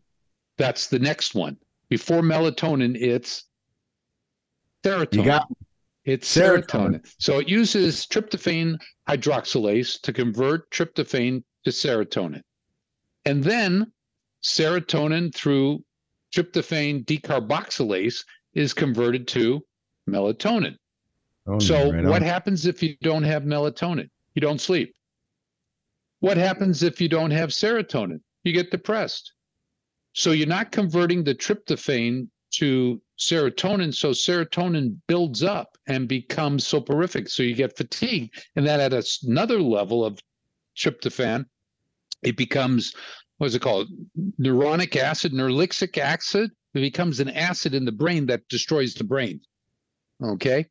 [0.57, 1.57] That's the next one.
[1.89, 3.45] Before melatonin, it's
[4.85, 5.15] serotonin.
[5.15, 5.49] You got
[6.05, 7.01] it's serotonin.
[7.01, 7.15] serotonin.
[7.19, 12.43] So it uses tryptophan hydroxylase to convert tryptophan to serotonin.
[13.25, 13.93] And then
[14.43, 15.85] serotonin through
[16.35, 19.65] tryptophan decarboxylase is converted to
[20.09, 20.77] melatonin.
[21.47, 24.09] Oh, so right what happens if you don't have melatonin?
[24.35, 24.95] You don't sleep.
[26.21, 28.21] What happens if you don't have serotonin?
[28.45, 29.33] You get depressed.
[30.15, 33.95] So you're not converting the tryptophan to serotonin.
[33.95, 37.29] So serotonin builds up and becomes soporific.
[37.29, 38.33] So you get fatigue.
[38.57, 40.19] And then at another level of
[40.77, 41.45] tryptophan,
[42.23, 42.95] it becomes
[43.39, 43.89] what's it called?
[44.41, 46.51] Neuronic acid, nerlixic acid.
[46.75, 49.41] It becomes an acid in the brain that destroys the brain.
[50.23, 50.67] Okay.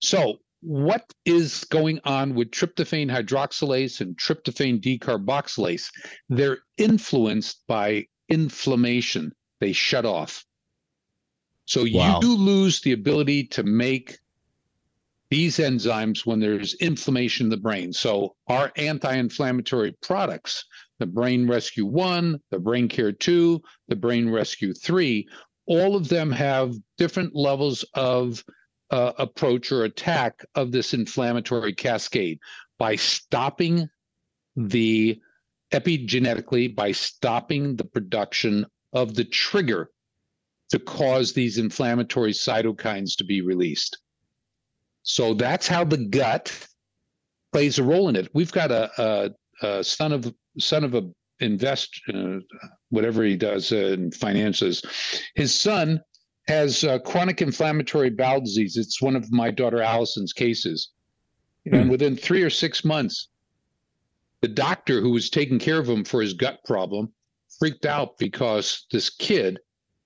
[0.00, 5.90] So what is going on with tryptophan hydroxylase and tryptophan decarboxylase?
[6.28, 9.32] They're influenced by inflammation.
[9.60, 10.44] They shut off.
[11.68, 12.18] So wow.
[12.22, 14.18] you lose the ability to make
[15.30, 17.92] these enzymes when there's inflammation in the brain.
[17.92, 20.64] So our anti-inflammatory products,
[20.98, 25.28] the Brain Rescue 1, the Brain Care 2, the Brain Rescue 3,
[25.66, 28.42] all of them have different levels of
[28.90, 32.38] uh, approach or attack of this inflammatory cascade
[32.78, 33.86] by stopping
[34.56, 35.20] the
[35.74, 38.64] epigenetically by stopping the production
[38.94, 39.90] of the trigger
[40.70, 43.98] to cause these inflammatory cytokines to be released.
[45.02, 46.52] So that's how the gut
[47.52, 48.28] plays a role in it.
[48.34, 48.90] We've got a,
[49.62, 51.08] a, a son of son of a
[51.40, 52.38] invest uh,
[52.90, 54.82] whatever he does uh, in finances.
[55.34, 56.00] His son
[56.48, 58.76] has uh, chronic inflammatory bowel disease.
[58.76, 60.90] It's one of my daughter Allison's cases,
[61.68, 61.74] hmm.
[61.74, 63.28] and within three or six months,
[64.42, 67.12] the doctor who was taking care of him for his gut problem
[67.58, 69.58] freaked out because this kid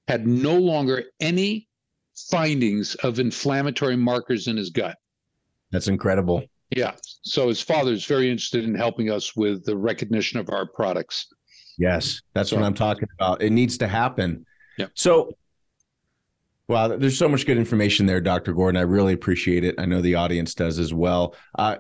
[0.09, 1.69] had no longer any
[2.31, 4.97] findings of inflammatory markers in his gut.
[5.71, 6.45] That's incredible.
[6.71, 6.93] Yeah.
[7.23, 11.27] So his father is very interested in helping us with the recognition of our products.
[11.79, 13.43] Yes, that's so, what I'm talking about.
[13.43, 14.45] It needs to happen.
[14.79, 14.87] Yeah.
[14.95, 15.37] So,
[16.69, 18.53] wow, there's so much good information there, Dr.
[18.53, 18.79] Gordon.
[18.79, 19.75] I really appreciate it.
[19.79, 21.35] I know the audience does as well.
[21.59, 21.77] Uh,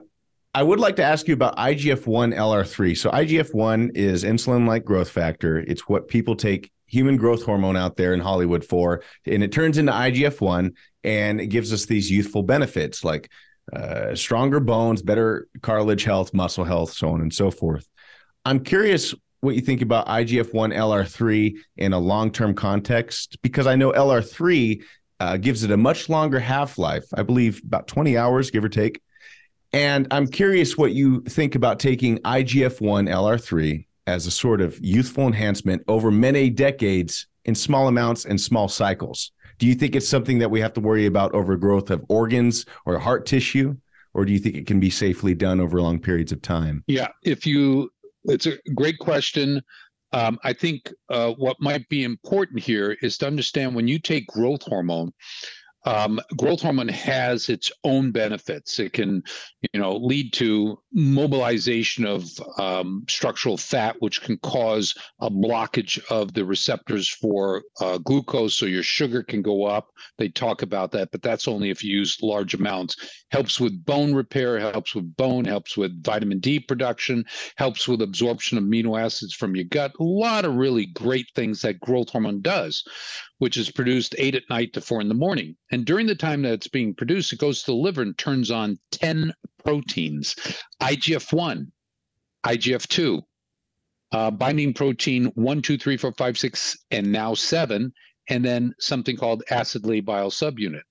[0.54, 2.96] I would like to ask you about IGF 1 LR3.
[2.96, 5.58] So, IGF 1 is insulin like growth factor.
[5.58, 9.78] It's what people take human growth hormone out there in Hollywood for, and it turns
[9.78, 10.72] into IGF 1
[11.04, 13.30] and it gives us these youthful benefits like
[13.72, 17.88] uh, stronger bones, better cartilage health, muscle health, so on and so forth.
[18.44, 23.66] I'm curious what you think about IGF 1 LR3 in a long term context, because
[23.66, 24.82] I know LR3
[25.18, 28.68] uh, gives it a much longer half life, I believe about 20 hours, give or
[28.68, 29.00] take.
[29.72, 34.78] And I'm curious what you think about taking IGF 1 LR3 as a sort of
[34.80, 39.32] youthful enhancement over many decades in small amounts and small cycles.
[39.58, 42.98] Do you think it's something that we have to worry about overgrowth of organs or
[42.98, 43.76] heart tissue?
[44.14, 46.84] Or do you think it can be safely done over long periods of time?
[46.86, 47.90] Yeah, if you,
[48.24, 49.62] it's a great question.
[50.12, 54.26] Um, I think uh, what might be important here is to understand when you take
[54.26, 55.12] growth hormone,
[55.84, 58.78] um, growth hormone has its own benefits.
[58.78, 59.22] It can,
[59.72, 62.24] you know, lead to mobilization of
[62.58, 68.66] um, structural fat, which can cause a blockage of the receptors for uh, glucose, so
[68.66, 69.88] your sugar can go up.
[70.18, 73.24] They talk about that, but that's only if you use large amounts.
[73.30, 77.24] Helps with bone repair, helps with bone, helps with vitamin D production,
[77.56, 79.92] helps with absorption of amino acids from your gut.
[79.98, 82.84] A lot of really great things that growth hormone does
[83.42, 85.56] which is produced eight at night to four in the morning.
[85.72, 88.52] And during the time that it's being produced, it goes to the liver and turns
[88.52, 90.36] on 10 proteins
[90.80, 91.72] IGF 1,
[92.46, 93.20] IGF 2,
[94.12, 97.92] uh, binding protein 1, 2, 3, 4, 5, 6, and now 7,
[98.28, 100.82] and then something called acid labile subunit.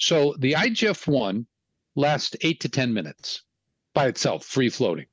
[0.00, 1.46] So the IGF 1
[1.94, 3.42] lasts 8 to 10 minutes
[3.92, 5.08] by itself, free floating.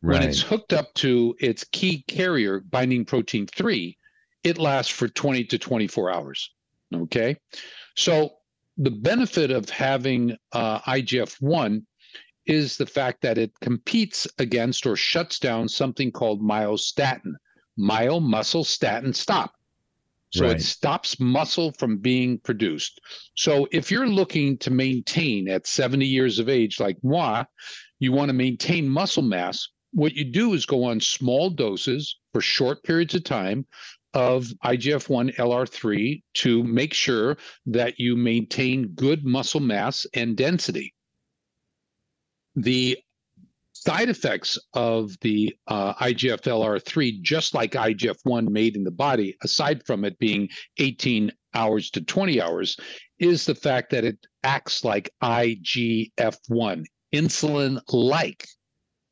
[0.00, 0.20] Right.
[0.20, 3.98] When it's hooked up to its key carrier, binding protein 3,
[4.44, 6.50] it lasts for 20 to 24 hours.
[6.94, 7.36] Okay.
[7.96, 8.30] So
[8.76, 11.84] the benefit of having uh, IGF 1
[12.46, 17.32] is the fact that it competes against or shuts down something called myostatin,
[17.76, 19.52] myo muscle statin stop.
[20.30, 20.56] So right.
[20.56, 23.00] it stops muscle from being produced.
[23.36, 27.44] So if you're looking to maintain at 70 years of age, like moi,
[28.00, 32.40] you want to maintain muscle mass, what you do is go on small doses for
[32.40, 33.64] short periods of time
[34.14, 37.36] of IGF 1 LR3 to make sure
[37.66, 40.94] that you maintain good muscle mass and density.
[42.54, 42.96] The
[43.72, 49.36] side effects of the uh, IGF LR3, just like IGF 1 made in the body,
[49.42, 52.76] aside from it being 18 hours to 20 hours,
[53.18, 58.46] is the fact that it acts like IGF 1, insulin like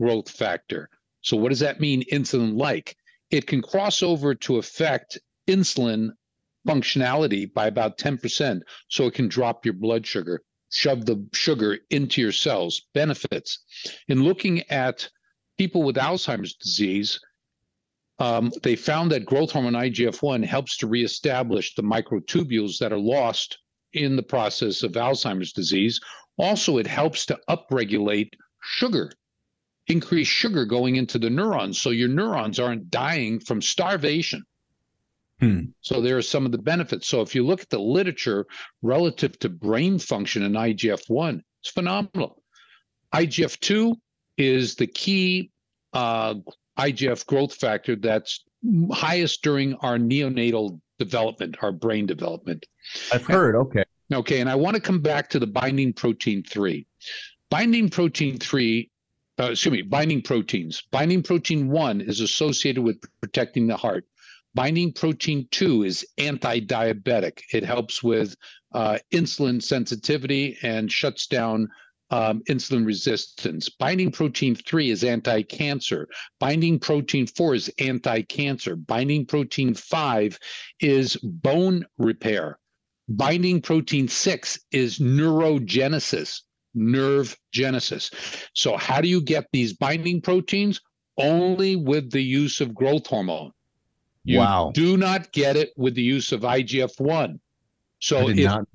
[0.01, 0.89] growth factor.
[1.23, 2.97] So, what does that mean, insulin like?
[3.33, 5.19] It can cross over to affect
[5.49, 6.11] insulin
[6.69, 8.61] functionality by about 10%.
[8.89, 12.83] So it can drop your blood sugar, shove the sugar into your cells.
[12.95, 13.59] Benefits.
[14.09, 15.09] In looking at
[15.59, 17.19] people with Alzheimer's disease,
[18.19, 22.99] um, they found that growth hormone IGF 1 helps to reestablish the microtubules that are
[22.99, 23.59] lost
[23.95, 25.99] in the process of Alzheimer's disease.
[26.39, 28.31] Also, it helps to upregulate
[28.63, 29.11] sugar
[29.93, 34.43] increase sugar going into the neurons so your neurons aren't dying from starvation.
[35.39, 35.61] Hmm.
[35.81, 37.09] So there are some of the benefits.
[37.09, 38.47] So if you look at the literature
[38.81, 42.43] relative to brain function in IGF 1, It's phenomenal.
[43.13, 43.95] IGF 2
[44.39, 45.51] is the key
[45.93, 46.35] uh,
[46.79, 48.45] IGF growth factor that's
[48.93, 52.65] highest during our neonatal development, our brain development.
[53.13, 53.57] I've heard.
[53.57, 53.85] Okay.
[54.13, 54.41] Okay.
[54.41, 56.87] And I want to come back to the binding protein 3.
[57.51, 58.91] Binding protein 3
[59.43, 60.83] uh, excuse me, binding proteins.
[60.93, 64.05] Binding protein 1 is associated with protecting the heart.
[64.55, 67.41] Binding protein 2 is anti diabetic.
[67.53, 68.37] It helps with
[68.73, 71.69] uh, insulin sensitivity and shuts down
[72.11, 73.69] um, insulin resistance.
[73.71, 76.07] Binding protein 3 is anti cancer.
[76.39, 78.77] Binding protein 4 is anti cancer.
[78.77, 80.39] Binding protein 5
[80.81, 82.59] is bone repair.
[83.09, 86.43] Binding protein 6 is neurogenesis,
[86.75, 88.11] nerve genesis.
[88.55, 90.81] So, how do you get these binding proteins?
[91.19, 93.53] Only with the use of growth hormone.
[94.25, 94.71] You wow.
[94.73, 97.41] do not get it with the use of IGF 1.
[97.99, 98.67] So, if, not-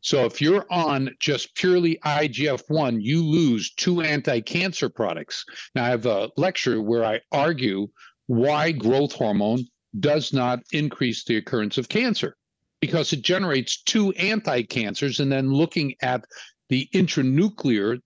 [0.00, 5.44] so if you're on just purely IGF 1, you lose two anti cancer products.
[5.74, 7.88] Now, I have a lecture where I argue
[8.26, 9.64] why growth hormone
[9.98, 12.36] does not increase the occurrence of cancer
[12.80, 15.18] because it generates two anti cancers.
[15.18, 16.24] And then looking at
[16.68, 18.00] the intranuclear,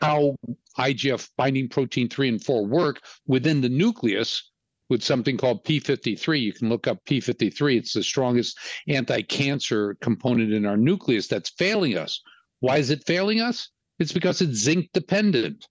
[0.00, 0.36] how
[0.78, 4.52] IGF binding protein 3 and 4 work within the nucleus,
[4.92, 6.40] with something called P53.
[6.40, 7.78] You can look up P53.
[7.78, 8.58] It's the strongest
[8.88, 12.20] anti cancer component in our nucleus that's failing us.
[12.60, 13.70] Why is it failing us?
[13.98, 15.66] It's because it's zinc dependent.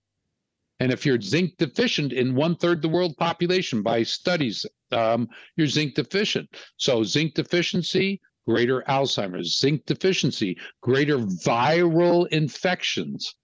[0.80, 5.68] And if you're zinc deficient in one third the world population by studies, um, you're
[5.68, 6.48] zinc deficient.
[6.76, 13.34] So, zinc deficiency, greater Alzheimer's, zinc deficiency, greater viral infections.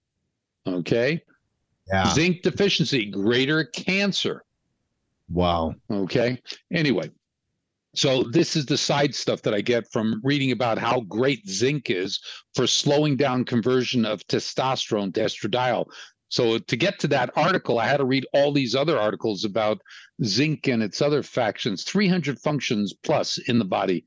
[0.67, 1.21] Okay.
[1.87, 2.13] Yeah.
[2.13, 4.43] Zinc deficiency, greater cancer.
[5.29, 5.75] Wow.
[5.91, 6.41] Okay.
[6.73, 7.09] Anyway,
[7.95, 11.89] so this is the side stuff that I get from reading about how great zinc
[11.89, 12.19] is
[12.53, 15.85] for slowing down conversion of testosterone to estradiol.
[16.29, 19.81] So to get to that article, I had to read all these other articles about
[20.23, 24.05] zinc and its other factions, 300 functions plus in the body.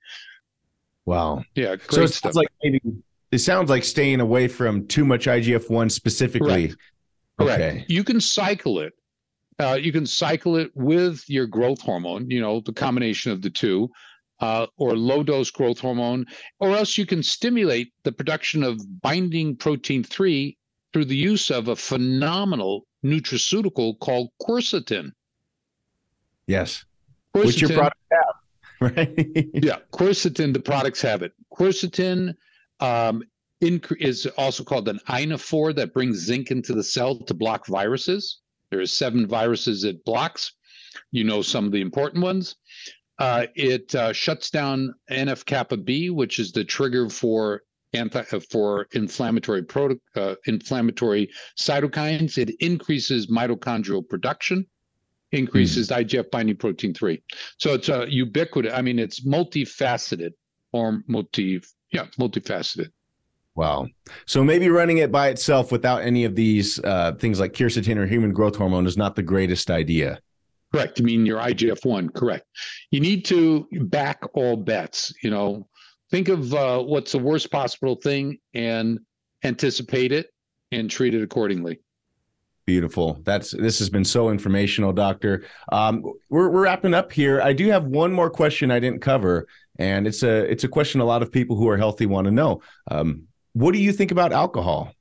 [1.05, 1.45] Wow.
[1.55, 2.33] Yeah, great so it stuff.
[2.33, 2.81] Sounds like maybe
[3.31, 6.69] it sounds like staying away from too much IGF-1 specifically.
[6.69, 6.81] Correct.
[7.39, 7.61] Correct.
[7.61, 7.85] Okay.
[7.89, 8.93] You can cycle it
[9.59, 13.51] uh, you can cycle it with your growth hormone, you know, the combination of the
[13.51, 13.91] two,
[14.41, 16.27] uh, or low dose growth hormone,
[16.59, 20.57] or else you can stimulate the production of binding protein 3
[20.93, 25.11] through the use of a phenomenal nutraceutical called quercetin.
[26.47, 26.85] Yes.
[27.35, 28.32] Quercetin, Which your product have,
[28.97, 29.49] right?
[29.55, 29.79] yeah.
[29.93, 31.33] Quercetin, the products have it.
[31.53, 32.35] Quercetin
[32.81, 33.23] um,
[33.63, 38.41] inc- is also called an ionophore that brings zinc into the cell to block viruses.
[38.71, 40.53] There are seven viruses it blocks.
[41.11, 42.57] You know some of the important ones.
[43.19, 48.41] Uh, it uh, shuts down NF kappa B, which is the trigger for anti uh,
[48.51, 52.39] for inflammatory proto, uh, inflammatory cytokines.
[52.39, 54.67] It increases mitochondrial production,
[55.33, 56.05] increases mm.
[56.05, 57.23] IGF binding protein three.
[57.59, 58.73] So it's a ubiquitous.
[58.73, 60.33] I mean, it's multifaceted
[60.73, 61.61] or multi
[61.93, 62.91] yeah multifaceted.
[63.55, 63.89] Wow.
[64.27, 68.07] So maybe running it by itself without any of these uh, things like quercetin or
[68.07, 70.21] human growth hormone is not the greatest idea.
[70.73, 70.99] Correct.
[71.01, 72.47] I mean, your IGF 1, correct.
[72.91, 75.13] You need to back all bets.
[75.23, 75.69] You know,
[76.11, 78.99] think of uh, what's the worst possible thing and
[79.45, 80.31] anticipate it
[80.71, 81.81] and treat it accordingly.
[82.65, 83.21] Beautiful.
[83.25, 85.45] That's this has been so informational, Doctor.
[85.73, 87.41] Um, we're we're wrapping up here.
[87.43, 89.49] I do have one more question I didn't cover,
[89.79, 92.31] and it's a it's a question a lot of people who are healthy want to
[92.31, 92.63] know.
[92.91, 94.93] Um, what do you think about alcohol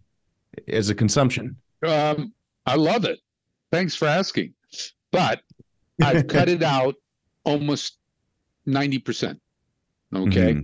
[0.68, 1.56] as a consumption?
[1.86, 2.34] Um,
[2.66, 3.20] I love it.
[3.72, 4.54] Thanks for asking.
[5.12, 5.42] But
[6.02, 6.96] I've cut it out
[7.44, 7.98] almost
[8.68, 9.40] 90%.
[10.14, 10.54] Okay.
[10.54, 10.62] Mm-hmm.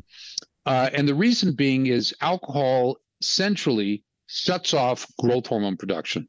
[0.65, 6.27] Uh, and the reason being is alcohol centrally shuts off growth hormone production.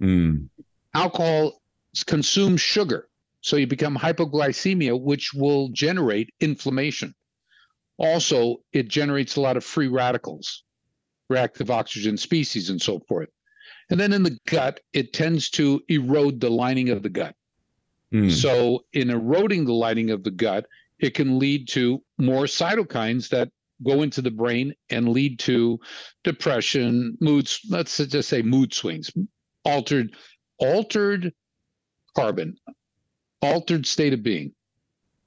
[0.00, 0.48] Mm.
[0.94, 1.60] Alcohol
[2.06, 3.08] consumes sugar.
[3.40, 7.14] So you become hypoglycemia, which will generate inflammation.
[7.98, 10.64] Also, it generates a lot of free radicals,
[11.28, 13.28] reactive oxygen species, and so forth.
[13.90, 17.36] And then in the gut, it tends to erode the lining of the gut.
[18.12, 18.30] Mm.
[18.30, 20.66] So, in eroding the lining of the gut,
[20.98, 23.50] it can lead to more cytokines that
[23.82, 25.78] go into the brain and lead to
[26.22, 29.10] depression, moods, let's just say mood swings,
[29.64, 30.14] altered,
[30.58, 31.32] altered
[32.16, 32.56] carbon,
[33.42, 34.52] altered state of being.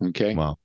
[0.03, 0.35] Okay.
[0.35, 0.57] Wow.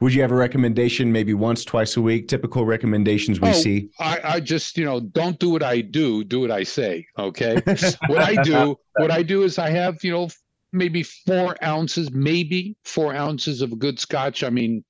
[0.00, 2.26] Would you have a recommendation maybe once, twice a week?
[2.26, 3.90] Typical recommendations we oh, see.
[4.00, 7.06] I, I just, you know, don't do what I do, do what I say.
[7.18, 7.54] Okay.
[8.08, 10.28] what I do, what I do is I have, you know,
[10.72, 14.42] maybe four ounces, maybe four ounces of a good scotch.
[14.42, 14.84] I mean,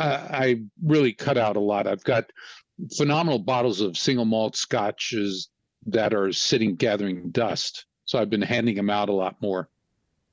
[0.00, 1.86] uh, I really cut out a lot.
[1.86, 2.24] I've got
[2.96, 5.48] phenomenal bottles of single malt scotches
[5.86, 7.86] that are sitting gathering dust.
[8.04, 9.68] So I've been handing them out a lot more.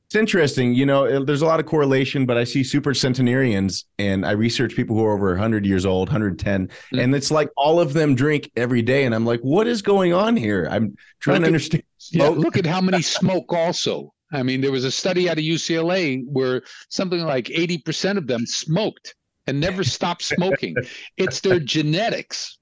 [0.08, 0.74] It's interesting.
[0.74, 4.74] You know, there's a lot of correlation, but I see super centenarians and I research
[4.74, 7.00] people who are over 100 years old, 110, mm-hmm.
[7.00, 9.04] and it's like all of them drink every day.
[9.04, 10.70] And I'm like, what is going on here?
[10.72, 11.84] I'm trying look to understand.
[11.84, 14.14] At, yeah, look at how many smoke also.
[14.32, 18.46] I mean, there was a study out of UCLA where something like 80% of them
[18.46, 19.14] smoked
[19.46, 20.76] and never stopped smoking.
[21.18, 22.60] it's their genetics.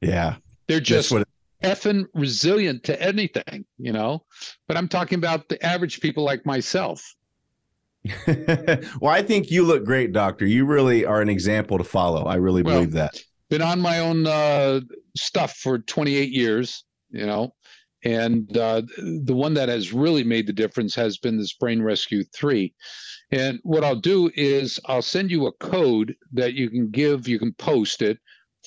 [0.00, 0.36] Yeah.
[0.68, 1.12] They're just
[1.62, 4.24] effing resilient to anything, you know.
[4.68, 7.14] But I'm talking about the average people like myself.
[8.26, 10.46] well, I think you look great, doctor.
[10.46, 12.24] You really are an example to follow.
[12.24, 13.22] I really well, believe that.
[13.48, 14.80] Been on my own uh,
[15.16, 17.54] stuff for 28 years, you know,
[18.04, 22.24] and uh, the one that has really made the difference has been this Brain Rescue
[22.34, 22.74] 3.
[23.30, 27.38] And what I'll do is I'll send you a code that you can give, you
[27.38, 28.18] can post it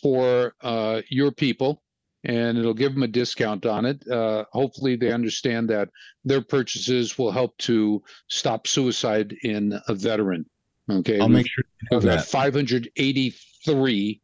[0.01, 1.83] for uh, your people
[2.25, 4.05] and it'll give them a discount on it.
[4.07, 5.89] Uh, hopefully, they understand that
[6.23, 10.45] their purchases will help to stop suicide in a veteran.
[10.91, 12.25] Okay, I'll make sure of that.
[12.25, 14.21] 583,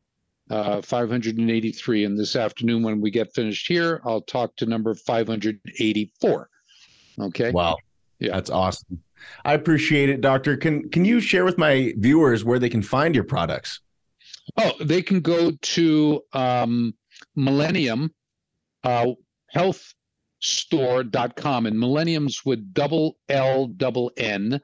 [0.50, 6.50] uh, 583, and this afternoon when we get finished here, I'll talk to number 584.
[7.20, 7.52] Okay.
[7.52, 7.78] Wow.
[8.20, 9.02] Yeah, that's awesome.
[9.46, 10.58] I appreciate it, Doctor.
[10.58, 13.80] Can can you share with my viewers where they can find your products?
[14.58, 16.96] Oh, they can go to um,
[17.36, 18.12] Millennium
[18.84, 19.08] uh,
[19.50, 19.94] Health
[20.40, 24.60] Store.com, and Millennium's with double L double N,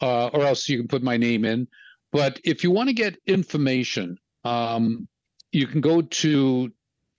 [0.00, 1.66] uh, or else you can put my name in.
[2.12, 5.08] But if you want to get information, um,
[5.52, 6.70] you can go to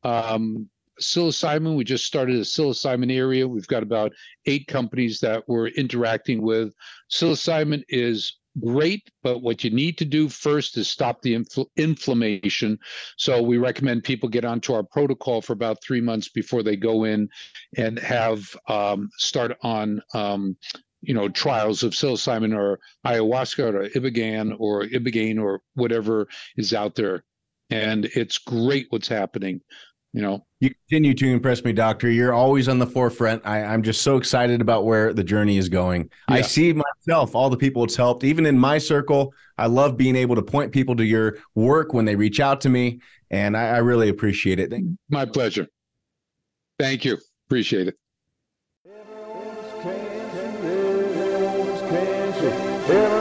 [0.03, 0.69] Um,
[1.01, 3.47] psilocybin, we just started a psilocybin area.
[3.47, 4.12] We've got about
[4.47, 6.73] eight companies that we're interacting with.
[7.11, 12.78] Psilocybin is great, but what you need to do first is stop the infl- inflammation.
[13.16, 17.05] So we recommend people get onto our protocol for about three months before they go
[17.05, 17.28] in
[17.77, 20.57] and have um, start on um,
[21.07, 26.27] you know trials of psilocybin or ayahuasca or ibogaine or ibogaine or whatever
[26.57, 27.24] is out there.
[27.70, 29.61] And it's great what's happening
[30.16, 30.47] you know?
[30.61, 32.11] You continue to impress me doctor.
[32.11, 33.43] You're always on the forefront.
[33.45, 36.09] I, am just so excited about where the journey is going.
[36.31, 36.37] Yeah.
[36.37, 38.24] i see myself all the people it's helped.
[38.24, 42.07] Even in my circle i love being able to point people to your work when
[42.07, 43.01] they reach out to me
[43.31, 44.73] and i, I really appreciate it.
[45.11, 45.66] My pleasure.
[46.78, 47.19] Thank you.
[47.47, 47.97] Appreciate it
[52.89, 53.15] Everyone